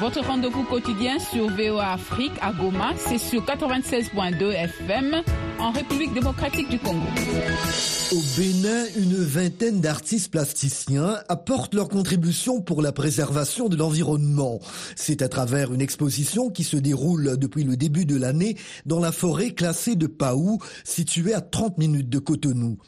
Votre 0.00 0.20
rendez-vous 0.24 0.64
quotidien 0.64 1.18
sur 1.18 1.48
VOA 1.48 1.92
Afrique 1.92 2.32
à 2.42 2.52
Goma, 2.52 2.92
c'est 2.96 3.18
sur 3.18 3.42
96.2 3.44 4.50
FM 4.52 5.22
en 5.58 5.70
République 5.72 6.12
démocratique 6.12 6.68
du 6.68 6.78
Congo. 6.78 7.06
Au 8.12 8.20
Bénin, 8.36 8.84
une 8.98 9.14
vingtaine 9.14 9.80
d'artistes 9.80 10.30
plasticiens 10.30 11.16
apportent 11.28 11.74
leur 11.74 11.88
contribution 11.88 12.60
pour 12.60 12.82
la 12.82 12.92
préservation 12.92 13.70
de 13.70 13.76
l'environnement. 13.76 14.60
C'est 14.96 15.22
à 15.22 15.28
travers 15.28 15.72
une 15.72 15.80
exposition 15.80 16.50
qui 16.50 16.64
se 16.64 16.76
déroule 16.76 17.38
depuis 17.38 17.64
le 17.64 17.76
début 17.78 18.04
de 18.04 18.16
l'année 18.16 18.58
dans 18.84 19.00
la 19.00 19.12
forêt 19.12 19.52
classée 19.52 19.96
de 19.96 20.06
Paou, 20.06 20.58
située 20.84 21.32
à 21.32 21.40
30 21.40 21.78
minutes 21.78 22.10
de 22.10 22.18
Cotonou. 22.18 22.78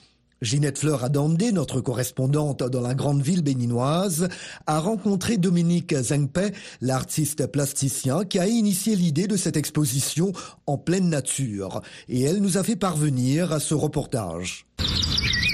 Ginette 0.45 0.79
Fleur 0.79 1.05
Adandé, 1.05 1.53
notre 1.53 1.81
correspondante 1.81 2.63
dans 2.63 2.83
la 2.83 2.95
grande 2.95 3.23
ville 3.23 3.43
béninoise, 3.43 4.29
a 4.67 4.79
rencontré 4.79 5.39
Dominique 5.39 5.95
Zengpe, 5.97 6.53
l'artiste 6.83 7.47
plasticien 7.47 8.25
qui 8.25 8.39
a 8.39 8.47
initié 8.47 8.95
l'idée 8.95 9.27
de 9.27 9.37
cette 9.37 9.57
exposition 9.57 10.33
en 10.67 10.77
pleine 10.77 11.09
nature. 11.09 11.81
Et 12.11 12.23
elle 12.23 12.43
nous 12.43 12.59
a 12.59 12.63
fait 12.63 12.77
parvenir 12.77 13.53
à 13.53 13.59
ce 13.59 13.75
reportage. 13.75 14.67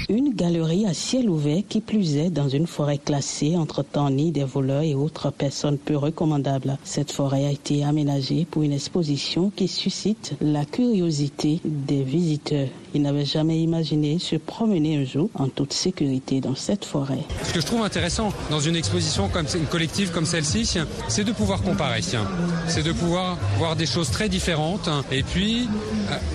Une 0.08 0.34
galerie 0.34 0.86
à 0.86 0.92
ciel 0.92 1.30
ouvert 1.30 1.62
qui 1.68 1.80
plus 1.80 2.16
est 2.16 2.30
dans 2.30 2.48
une 2.48 2.66
forêt 2.66 2.98
classée 2.98 3.56
entre 3.56 3.84
ni 4.10 4.32
des 4.32 4.42
voleurs 4.42 4.82
et 4.82 4.96
autres 4.96 5.30
personnes 5.30 5.78
peu 5.78 5.96
recommandables. 5.96 6.78
Cette 6.82 7.12
forêt 7.12 7.46
a 7.46 7.52
été 7.52 7.84
aménagée 7.84 8.44
pour 8.50 8.64
une 8.64 8.72
exposition 8.72 9.52
qui 9.54 9.68
suscite 9.68 10.34
la 10.40 10.64
curiosité 10.64 11.60
des 11.64 12.02
visiteurs. 12.02 12.66
Ils 12.94 13.02
n'avaient 13.02 13.24
jamais 13.24 13.60
imaginé 13.60 14.18
se 14.18 14.36
promener 14.36 14.96
un 14.96 15.04
jour 15.04 15.30
en 15.34 15.48
toute 15.48 15.72
sécurité 15.72 16.40
dans 16.40 16.54
cette 16.54 16.84
forêt. 16.84 17.20
Ce 17.44 17.52
que 17.52 17.60
je 17.60 17.66
trouve 17.66 17.82
intéressant 17.82 18.32
dans 18.50 18.60
une 18.60 18.76
exposition 18.76 19.28
comme 19.28 19.46
une 19.54 19.66
collective 19.66 20.10
comme 20.10 20.26
celle-ci, 20.26 20.78
c'est 21.08 21.24
de 21.24 21.32
pouvoir 21.32 21.62
comparer. 21.62 22.00
C'est 22.68 22.82
de 22.82 22.92
pouvoir 22.92 23.36
voir 23.58 23.76
des 23.76 23.86
choses 23.86 24.10
très 24.10 24.28
différentes. 24.28 24.88
Et 25.12 25.22
puis, 25.22 25.68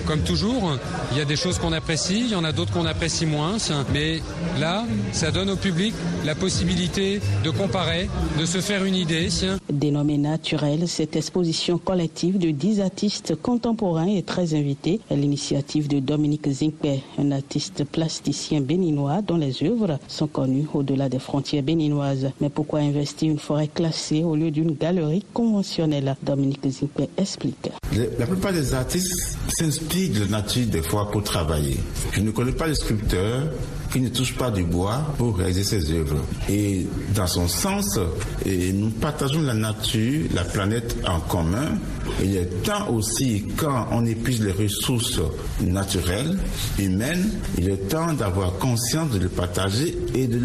comme 0.06 0.20
toujours, 0.20 0.76
il 1.12 1.18
y 1.18 1.20
a 1.20 1.24
des 1.24 1.36
choses 1.36 1.58
qu'on 1.58 1.72
apprécie, 1.72 2.20
il 2.20 2.30
y 2.30 2.34
en 2.34 2.44
a 2.44 2.52
d'autres 2.52 2.72
qu'on 2.72 2.86
apprécie 2.86 3.26
moins. 3.26 3.56
Mais 3.92 4.20
là, 4.60 4.84
ça 5.12 5.30
donne 5.30 5.50
au 5.50 5.56
public 5.56 5.94
la 6.24 6.34
possibilité 6.34 7.20
de 7.44 7.50
comparer, 7.50 8.08
de 8.38 8.46
se 8.46 8.58
faire 8.58 8.84
une 8.84 8.94
idée. 8.94 9.28
Dénommée 9.72 10.18
naturelle, 10.18 10.88
cette 10.88 11.16
exposition 11.16 11.78
collective 11.78 12.38
de 12.38 12.50
10 12.50 12.80
artistes 12.80 13.34
contemporains 13.34 14.08
est 14.08 14.26
très 14.26 14.54
invitée 14.54 15.00
à 15.10 15.14
l'initiative 15.14 15.88
de 15.88 16.00
Dominique 16.00 16.45
Zinkpe, 16.50 17.02
un 17.18 17.32
artiste 17.32 17.84
plasticien 17.84 18.60
béninois 18.60 19.22
dont 19.22 19.36
les 19.36 19.62
œuvres 19.62 19.98
sont 20.08 20.26
connues 20.26 20.66
au-delà 20.72 21.08
des 21.08 21.18
frontières 21.18 21.62
béninoises. 21.62 22.30
Mais 22.40 22.48
pourquoi 22.48 22.80
investir 22.80 23.30
une 23.30 23.38
forêt 23.38 23.68
classée 23.68 24.24
au 24.24 24.36
lieu 24.36 24.50
d'une 24.50 24.72
galerie 24.72 25.24
conventionnelle? 25.32 26.16
Dominique 26.22 26.68
Zinkpe 26.68 27.08
explique. 27.16 27.70
La 28.18 28.26
plupart 28.26 28.52
des 28.52 28.74
artistes 28.74 29.38
s'inspirent 29.48 30.14
de 30.14 30.20
la 30.20 30.40
nature 30.42 30.66
des 30.66 30.82
fois 30.82 31.10
pour 31.10 31.22
travailler. 31.22 31.76
Je 32.12 32.20
ne 32.20 32.30
connais 32.30 32.52
pas 32.52 32.66
les 32.66 32.74
sculpteurs 32.74 33.50
qui 33.92 34.00
ne 34.00 34.08
touche 34.08 34.36
pas 34.36 34.50
du 34.50 34.64
bois 34.64 35.00
pour 35.16 35.36
réaliser 35.36 35.64
ses 35.64 35.92
œuvres. 35.92 36.20
Et 36.48 36.86
dans 37.14 37.26
son 37.26 37.48
sens, 37.48 37.98
nous 38.44 38.90
partageons 38.90 39.40
la 39.42 39.54
nature, 39.54 40.26
la 40.34 40.44
planète 40.44 40.96
en 41.06 41.20
commun. 41.20 41.78
Il 42.22 42.36
est 42.36 42.62
temps 42.62 42.88
aussi, 42.90 43.44
quand 43.56 43.88
on 43.92 44.04
épuise 44.06 44.42
les 44.42 44.52
ressources 44.52 45.20
naturelles, 45.60 46.38
humaines, 46.78 47.30
il 47.58 47.68
est 47.68 47.88
temps 47.88 48.12
d'avoir 48.12 48.52
conscience 48.58 49.10
de 49.10 49.18
le 49.18 49.28
partager 49.28 49.96
et 50.14 50.26
de 50.26 50.40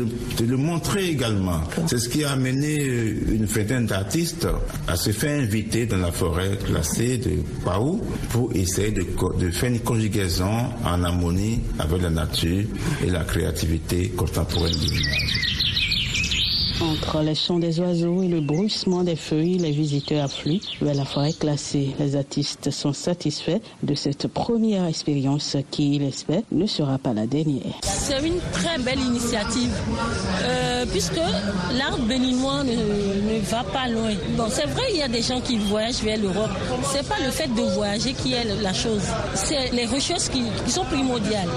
le, 0.45 0.58
montrer 0.58 1.10
également. 1.10 1.62
C'est 1.88 2.00
ce 2.00 2.10
qui 2.10 2.24
a 2.24 2.32
amené 2.32 2.84
une 2.84 3.45
vingtaine 3.45 3.86
d'artistes 3.86 4.47
à 4.88 4.95
se 4.95 5.12
faire 5.12 5.41
inviter 5.41 5.86
dans 5.86 5.97
la 5.97 6.12
forêt 6.12 6.58
classée 6.65 7.17
de 7.17 7.32
Paou 7.63 8.02
pour 8.30 8.52
essayer 8.54 8.91
de, 8.91 9.06
de 9.39 9.52
faire 9.52 9.71
une 9.71 9.80
conjugaison 9.80 10.52
en 10.84 11.04
harmonie 11.04 11.62
avec 11.80 12.02
la 12.02 12.10
nature 12.10 12.65
et 13.04 13.10
la 13.10 13.24
créativité 13.24 14.10
contemporaine 14.10 14.74
du 14.74 14.88
village. 14.88 15.71
Entre 16.82 17.22
les 17.22 17.36
chants 17.36 17.60
des 17.60 17.80
oiseaux 17.80 18.24
et 18.24 18.28
le 18.28 18.41
bruissement 18.41 19.04
des 19.04 19.15
feuilles, 19.15 19.60
les 19.60 19.70
visiteurs 19.70 20.26
affluent 20.26 20.60
vers 20.82 20.96
la 20.96 21.06
forêt 21.06 21.34
classée. 21.34 21.96
Les 22.00 22.15
artistes 22.15 22.72
sont 22.72 22.91
satisfaits 22.91 23.60
de 23.84 23.94
cette 23.94 24.28
première 24.28 24.86
expérience 24.86 25.58
qui, 25.70 25.96
ils 25.96 26.04
espèrent, 26.04 26.41
ne 26.52 26.65
sera 26.65 26.98
pas 26.98 27.13
la 27.13 27.28
dernière. 27.28 27.76
C'est 27.84 28.26
une 28.26 28.39
très 28.52 28.80
belle 28.80 29.00
initiative 29.00 29.72
euh, 30.44 30.86
puisque 30.91 31.22
l'art 31.78 32.00
béninois 32.08 32.63
ne, 32.63 33.39
va 33.41 33.63
pas 33.63 33.88
loin. 33.88 34.13
Bon, 34.36 34.46
c'est 34.50 34.67
vrai, 34.67 34.84
il 34.91 34.98
y 34.98 35.04
a 35.04 35.08
des 35.08 35.22
gens 35.22 35.39
qui 35.39 35.58
voyagent 35.58 36.02
vers 36.02 36.17
l'Europe. 36.17 36.52
C'est 36.91 37.08
pas 37.08 37.20
le 37.24 37.30
fait 37.30 37.48
de 37.48 37.62
voyager 37.76 38.13
qui 38.13 38.34
est 38.34 38.44
la 38.62 38.74
chose. 38.74 39.04
C'est 39.36 39.72
les 39.72 39.86
recherches 39.86 40.30
qui, 40.30 40.44
sont 40.72 40.86
primordiales. 40.86 41.50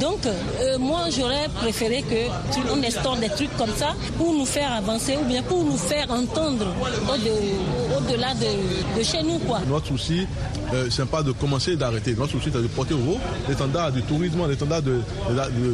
Donc, 0.00 0.26
euh, 0.26 0.78
moi, 0.78 1.04
j'aurais 1.16 1.48
préféré 1.54 2.02
que 2.02 2.60
on 2.72 2.82
instaure 2.82 3.16
des 3.16 3.28
trucs 3.28 3.54
comme 3.56 3.74
ça 3.74 3.94
pour 4.18 4.32
nous 4.32 4.46
faire 4.46 4.72
avancer 4.72 5.16
ou 5.20 5.24
bien 5.24 5.42
pour 5.42 5.62
nous 5.64 5.76
faire 5.76 6.10
entendre 6.10 6.66
au-delà 7.08 8.34
de, 8.34 9.02
chez 9.02 9.22
nous. 9.22 9.38
Quoi. 9.40 9.60
Notre 9.68 9.86
souci, 9.88 10.26
euh, 10.74 11.04
pas 11.10 11.22
de 11.22 11.32
commencer 11.32 11.72
et 11.72 11.76
d'arrêter. 11.76 12.14
Notre 12.14 12.32
souci, 12.32 12.50
c'est 12.52 12.62
de 12.62 12.66
porter 12.68 12.94
haut 12.94 13.18
l'étendard 13.48 13.92
du 13.92 14.02
tourisme, 14.02 14.40
l'étendard 14.48 14.82
de, 14.82 15.00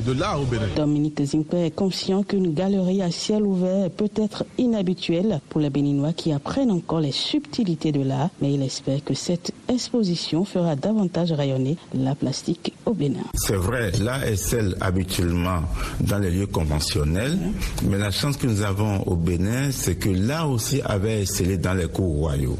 de, 0.04 0.12
l'art 0.12 0.40
au 0.40 0.44
Bénin. 0.44 0.66
Dominique 0.76 1.22
Zimpe 1.24 1.54
est 1.54 1.74
conscient 1.74 2.22
qu'une 2.22 2.52
galerie 2.52 3.02
à 3.02 3.10
ciel 3.10 3.42
ouvert 3.42 3.90
peut 3.90 4.10
être 4.16 4.44
inhabituelle 4.58 5.40
pour 5.48 5.60
les 5.60 5.70
Béninois 5.70 6.12
qui 6.12 6.32
apprennent 6.32 6.70
encore 6.70 7.00
les 7.00 7.12
subtilités 7.12 7.92
de 7.92 8.02
l'art, 8.02 8.30
mais 8.40 8.52
il 8.52 8.62
espère 8.62 9.02
que 9.04 9.14
cette 9.14 9.52
exposition 9.68 10.44
fera 10.44 10.76
davantage 10.76 11.32
rayonner 11.32 11.76
la 11.94 12.14
plastique 12.14 12.74
au 12.86 12.92
Bénin. 12.92 13.20
C'est 13.34 13.56
vrai, 13.56 13.92
là 14.00 14.26
est 14.26 14.36
celle 14.36 14.76
habituellement 14.80 15.62
dans 16.00 16.18
les 16.18 16.30
lieux 16.30 16.46
conventionnels, 16.46 17.38
mais 17.84 17.98
la 17.98 18.10
chance 18.10 18.36
que 18.36 18.46
nous 18.46 18.62
avons 18.62 19.02
au 19.06 19.16
Bénin, 19.16 19.70
c'est 19.70 19.96
que 19.96 20.08
là 20.08 20.46
aussi 20.46 20.80
avait 20.82 21.24
scellé 21.26 21.56
dans 21.56 21.74
les 21.74 21.86
cours 21.86 22.16
royaux. 22.16 22.58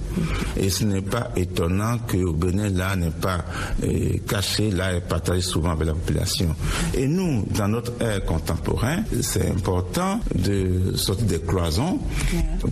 Et 0.57 0.70
ce 0.70 0.85
n'est 0.85 1.03
pas 1.03 1.31
étonnant 1.37 1.98
qu'au 2.09 2.30
Bénin, 2.33 2.69
là 2.71 2.97
n'est 2.97 3.11
pas 3.11 3.45
euh, 3.85 4.19
caché, 4.29 4.71
là 4.71 4.95
est 4.95 5.01
partagé 5.01 5.40
souvent 5.40 5.71
avec 5.71 5.87
la 5.88 5.95
population. 5.95 6.55
Et 6.95 7.07
nous, 7.07 7.45
dans 7.57 7.69
notre 7.69 7.93
ère 8.01 8.25
contemporain, 8.25 9.03
c'est 9.21 9.49
important 9.51 10.21
de 10.35 10.97
sortir 10.97 11.27
des 11.27 11.40
cloisons 11.40 11.99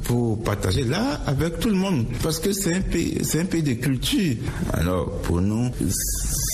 pour 0.04 0.42
partager 0.42 0.84
là 0.84 1.20
avec 1.26 1.58
tout 1.58 1.68
le 1.68 1.76
monde. 1.76 2.06
Parce 2.22 2.38
que 2.38 2.52
c'est 2.52 2.74
un 2.74 2.80
pays, 2.80 3.18
c'est 3.22 3.40
un 3.40 3.44
pays 3.46 3.62
de 3.62 3.74
culture. 3.74 4.36
Alors, 4.72 5.10
pour 5.22 5.40
nous, 5.40 5.70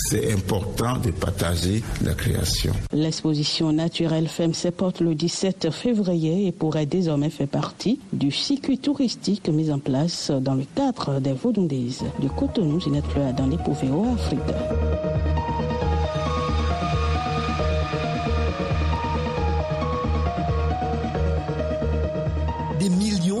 c'est 0.05 0.31
important 0.31 0.97
de 0.97 1.09
partager 1.09 1.81
la 2.03 2.13
création. 2.13 2.73
L'exposition 2.93 3.71
naturelle 3.73 4.27
ferme 4.27 4.53
ses 4.53 4.69
portes 4.69 5.01
le 5.01 5.15
17 5.15 5.71
février 5.71 6.45
et 6.45 6.51
pourrait 6.51 6.85
désormais 6.85 7.31
faire 7.31 7.47
partie 7.47 7.99
du 8.13 8.31
circuit 8.31 8.77
touristique 8.77 9.49
mis 9.49 9.71
en 9.71 9.79
place 9.79 10.29
dans 10.29 10.53
le 10.53 10.65
cadre 10.75 11.19
des 11.19 11.33
Vaudondaises 11.33 12.03
de 12.19 12.27
Cotonou, 12.27 12.79
Ginette 12.79 13.07
Fleur 13.07 13.33
dans 13.33 13.47
les 13.47 13.57
Pouvéo, 13.57 14.05
Afrique. 14.13 15.34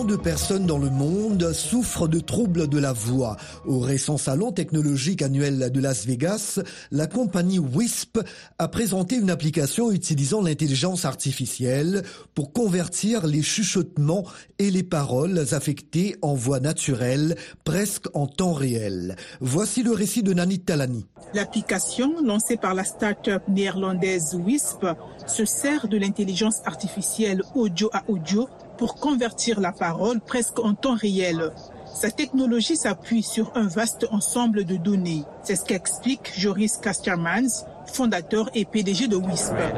De 0.05 0.15
personnes 0.15 0.65
dans 0.65 0.77
le 0.77 0.89
monde 0.89 1.51
souffrent 1.53 2.07
de 2.07 2.19
troubles 2.19 2.67
de 2.67 2.77
la 2.77 2.93
voix. 2.93 3.37
Au 3.65 3.79
récent 3.79 4.17
salon 4.17 4.51
technologique 4.51 5.21
annuel 5.21 5.71
de 5.71 5.79
Las 5.79 6.05
Vegas, 6.05 6.59
la 6.91 7.07
compagnie 7.07 7.59
WISP 7.59 8.19
a 8.59 8.67
présenté 8.67 9.15
une 9.15 9.29
application 9.29 9.91
utilisant 9.91 10.41
l'intelligence 10.41 11.05
artificielle 11.05 12.03
pour 12.35 12.53
convertir 12.53 13.25
les 13.25 13.41
chuchotements 13.41 14.25
et 14.59 14.69
les 14.69 14.83
paroles 14.83 15.39
affectées 15.51 16.15
en 16.21 16.35
voix 16.35 16.59
naturelle 16.59 17.35
presque 17.63 18.05
en 18.13 18.27
temps 18.27 18.53
réel. 18.53 19.15
Voici 19.41 19.81
le 19.81 19.91
récit 19.91 20.23
de 20.23 20.33
Nanit 20.33 20.59
Talani. 20.59 21.05
L'application 21.33 22.21
lancée 22.23 22.57
par 22.57 22.75
la 22.75 22.83
start-up 22.83 23.43
néerlandaise 23.47 24.35
WISP 24.35 24.85
se 25.25 25.45
sert 25.45 25.87
de 25.87 25.97
l'intelligence 25.97 26.61
artificielle 26.65 27.41
audio 27.55 27.89
à 27.93 28.03
audio 28.07 28.47
pour 28.77 28.95
convertir 28.95 29.59
la 29.59 29.71
parole 29.71 30.19
presque 30.19 30.59
en 30.59 30.73
temps 30.73 30.95
réel. 30.95 31.51
Sa 31.93 32.11
technologie 32.11 32.75
s'appuie 32.75 33.23
sur 33.23 33.51
un 33.55 33.67
vaste 33.67 34.05
ensemble 34.11 34.65
de 34.65 34.75
données. 34.75 35.23
C'est 35.43 35.55
ce 35.55 35.63
qu'explique 35.65 36.33
Joris 36.37 36.77
Castermans, 36.77 37.65
fondateur 37.87 38.49
et 38.53 38.65
PDG 38.65 39.07
de 39.07 39.15
Whisper. 39.15 39.71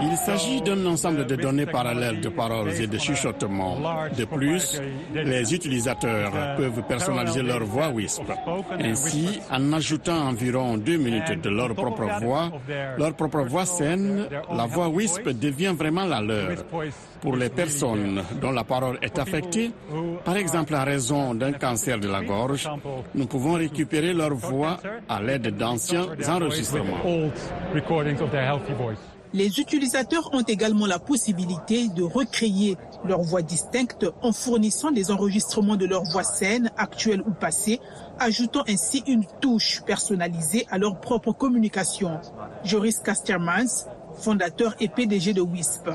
Il 0.00 0.16
s'agit 0.16 0.60
d'un 0.62 0.86
ensemble 0.86 1.26
de 1.26 1.36
données 1.36 1.66
parallèles 1.66 2.20
de 2.20 2.28
paroles 2.28 2.72
et 2.80 2.86
de 2.86 2.98
chuchotements. 2.98 3.78
De 4.16 4.24
plus, 4.24 4.80
les 5.12 5.54
utilisateurs 5.54 6.32
peuvent 6.56 6.82
personnaliser 6.88 7.42
leur 7.42 7.64
voix 7.64 7.88
WISP. 7.90 8.22
Ainsi, 8.80 9.40
en 9.50 9.72
ajoutant 9.72 10.28
environ 10.28 10.76
deux 10.76 10.96
minutes 10.96 11.40
de 11.42 11.50
leur 11.50 11.74
propre 11.74 12.04
voix, 12.20 12.50
leur 12.96 13.14
propre 13.14 13.40
voix 13.40 13.66
saine, 13.66 14.26
la 14.54 14.66
voix 14.66 14.88
WISP 14.88 15.30
devient 15.30 15.74
vraiment 15.76 16.04
la 16.04 16.20
leur. 16.20 16.64
Pour 17.20 17.36
les 17.36 17.48
personnes 17.48 18.22
dont 18.40 18.52
la 18.52 18.64
parole 18.64 18.98
est 19.02 19.18
affectée, 19.18 19.72
par 20.24 20.36
exemple 20.36 20.74
en 20.76 20.84
raison 20.84 21.34
d'un 21.34 21.52
cancer 21.52 21.98
de 21.98 22.08
la 22.08 22.22
gorge, 22.22 22.68
nous 23.14 23.26
pouvons 23.26 23.54
récupérer 23.54 24.14
leur 24.14 24.34
voix 24.34 24.78
à 25.08 25.20
l'aide 25.20 25.56
d'anciens 25.56 26.06
enregistrements. 26.28 26.98
Les 29.34 29.60
utilisateurs 29.60 30.30
ont 30.32 30.42
également 30.42 30.86
la 30.86 30.98
possibilité 30.98 31.88
de 31.88 32.02
recréer 32.02 32.76
leur 33.04 33.22
voix 33.22 33.42
distincte 33.42 34.06
en 34.22 34.32
fournissant 34.32 34.90
des 34.90 35.10
enregistrements 35.10 35.76
de 35.76 35.86
leur 35.86 36.02
voix 36.04 36.22
saine, 36.24 36.70
actuelle 36.76 37.22
ou 37.22 37.32
passée, 37.32 37.80
ajoutant 38.18 38.64
ainsi 38.68 39.02
une 39.06 39.24
touche 39.40 39.82
personnalisée 39.86 40.66
à 40.70 40.78
leur 40.78 40.98
propre 41.00 41.32
communication. 41.32 42.20
Joris 42.64 43.00
Castermans, 43.00 43.86
fondateur 44.18 44.74
et 44.80 44.88
PDG 44.88 45.32
de 45.32 45.40
WISP. 45.40 45.90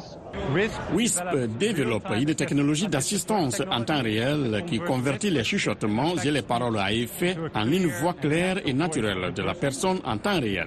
WISP 0.93 1.35
développe 1.59 2.07
une 2.17 2.33
technologie 2.33 2.87
d'assistance 2.87 3.61
en 3.69 3.83
temps 3.83 4.01
réel 4.01 4.63
qui 4.65 4.79
convertit 4.79 5.29
les 5.29 5.43
chuchotements 5.43 6.15
et 6.23 6.31
les 6.31 6.41
paroles 6.41 6.77
à 6.79 6.91
effet 6.91 7.35
en 7.53 7.71
une 7.71 7.87
voix 7.87 8.13
claire 8.13 8.59
et 8.65 8.73
naturelle 8.73 9.33
de 9.33 9.43
la 9.43 9.53
personne 9.53 9.99
en 10.05 10.17
temps 10.17 10.39
réel. 10.39 10.65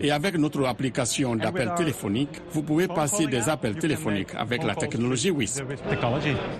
Et 0.00 0.10
avec 0.10 0.36
notre 0.36 0.64
application 0.66 1.36
d'appel 1.36 1.72
téléphonique, 1.76 2.42
vous 2.50 2.62
pouvez 2.62 2.88
passer 2.88 3.26
des 3.26 3.48
appels 3.48 3.76
téléphoniques 3.76 4.34
avec 4.36 4.64
la 4.64 4.74
technologie 4.74 5.30
WISP. 5.30 5.64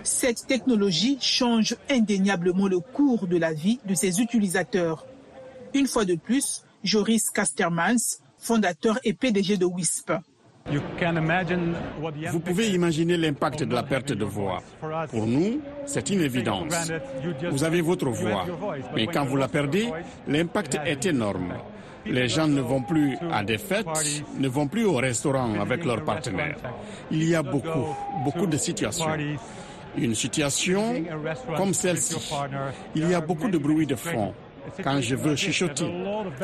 Cette 0.03 0.47
technologie 0.47 1.19
change 1.21 1.77
indéniablement 1.91 2.69
le 2.69 2.81
cours 2.81 3.27
de 3.27 3.37
la 3.37 3.53
vie 3.53 3.79
de 3.85 3.95
ses 3.95 4.21
utilisateurs. 4.21 5.05
Une 5.75 5.87
fois 5.87 6.05
de 6.05 6.15
plus, 6.15 6.65
Joris 6.85 7.31
Castermans, 7.31 8.21
fondateur 8.39 8.99
et 9.05 9.13
PDG 9.13 9.57
de 9.57 9.67
WISP. 9.67 10.13
Vous 12.33 12.41
pouvez 12.41 12.69
imaginer 12.71 13.17
l'impact 13.17 13.63
de 13.63 13.75
la 13.75 13.83
perte 13.83 14.13
de 14.13 14.25
voix. 14.25 14.63
Pour 15.11 15.27
nous, 15.27 15.61
c'est 15.87 16.11
une 16.11 16.21
évidence. 16.23 16.91
Vous 17.51 17.65
avez 17.65 17.81
votre 17.81 18.09
voix, 18.09 18.45
mais 18.95 19.07
quand 19.07 19.25
vous 19.25 19.37
la 19.37 19.49
perdez, 19.49 19.89
l'impact 20.27 20.79
est 20.85 21.07
énorme. 21.07 21.55
Les 22.09 22.29
gens 22.29 22.47
ne 22.47 22.61
vont 22.61 22.83
plus 22.83 23.17
à 23.33 23.43
des 23.43 23.59
fêtes, 23.59 23.87
ne 24.39 24.49
vont 24.49 24.69
plus 24.69 24.85
au 24.85 24.95
restaurant 24.97 25.59
avec 25.61 25.85
leurs 25.85 26.05
partenaires. 26.05 26.57
Il 27.11 27.25
y 27.29 27.35
a 27.35 27.43
beaucoup, 27.43 27.97
beaucoup 28.25 28.47
de 28.47 28.57
situations. 28.57 29.07
Une 29.99 30.15
situation 30.15 30.95
comme 31.57 31.73
celle-ci. 31.75 32.33
Il 32.95 33.09
y 33.11 33.15
a 33.15 33.21
beaucoup 33.21 33.49
de 33.49 33.59
bruit 33.59 33.87
de 33.87 33.97
fond. 33.97 34.35
Quand 34.83 35.01
je 35.01 35.15
veux 35.15 35.37
chuchoter, 35.37 35.87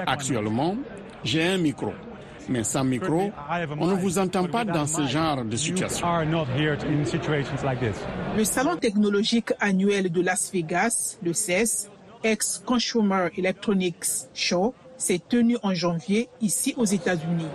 actuellement, 0.07 0.77
j'ai 1.25 1.43
un 1.45 1.59
micro 1.59 1.93
mais 2.49 2.65
sans 2.65 2.85
micro, 2.85 3.31
on 3.79 3.87
ne 3.87 3.95
vous 3.95 4.19
entend 4.19 4.47
pas 4.47 4.65
dans 4.65 4.87
ce 4.87 5.07
genre 5.07 5.45
de 5.45 5.57
situation. 5.57 6.07
Le 8.37 8.45
salon 8.45 8.77
technologique 8.77 9.53
annuel 9.61 10.11
de 10.11 10.21
Las 10.21 10.51
Vegas, 10.53 11.19
le 11.23 11.33
CES, 11.33 11.91
ex-Consumer 12.25 13.29
Electronics 13.37 14.05
Show, 14.35 14.75
s'est 14.97 15.21
tenu 15.29 15.57
en 15.63 15.75
janvier 15.75 16.29
ici 16.41 16.75
aux 16.77 16.85
États-Unis. 16.85 17.49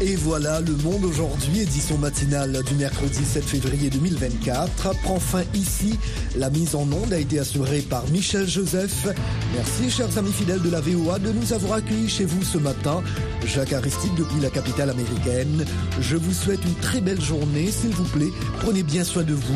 Et 0.00 0.14
voilà, 0.14 0.60
le 0.60 0.76
monde 0.76 1.04
aujourd'hui, 1.04 1.62
édition 1.62 1.98
matinale 1.98 2.62
du 2.62 2.74
mercredi 2.76 3.24
7 3.24 3.42
février 3.42 3.90
2024, 3.90 4.94
prend 5.02 5.18
fin 5.18 5.42
ici. 5.54 5.98
La 6.36 6.50
mise 6.50 6.76
en 6.76 6.82
onde 6.82 7.12
a 7.12 7.18
été 7.18 7.40
assurée 7.40 7.80
par 7.80 8.08
Michel 8.10 8.46
Joseph. 8.46 9.08
Merci, 9.56 9.90
chers 9.90 10.16
amis 10.16 10.30
fidèles 10.30 10.62
de 10.62 10.70
la 10.70 10.80
VOA, 10.80 11.18
de 11.18 11.32
nous 11.32 11.52
avoir 11.52 11.78
accueillis 11.78 12.08
chez 12.08 12.26
vous 12.26 12.44
ce 12.44 12.58
matin. 12.58 13.02
Jacques 13.44 13.72
Aristide 13.72 14.14
depuis 14.16 14.40
la 14.40 14.50
capitale 14.50 14.90
américaine. 14.90 15.64
Je 16.00 16.16
vous 16.16 16.32
souhaite 16.32 16.64
une 16.64 16.76
très 16.76 17.00
belle 17.00 17.20
journée, 17.20 17.68
s'il 17.68 17.90
vous 17.90 18.04
plaît. 18.04 18.30
Prenez 18.60 18.84
bien 18.84 19.02
soin 19.02 19.24
de 19.24 19.34
vous. 19.34 19.42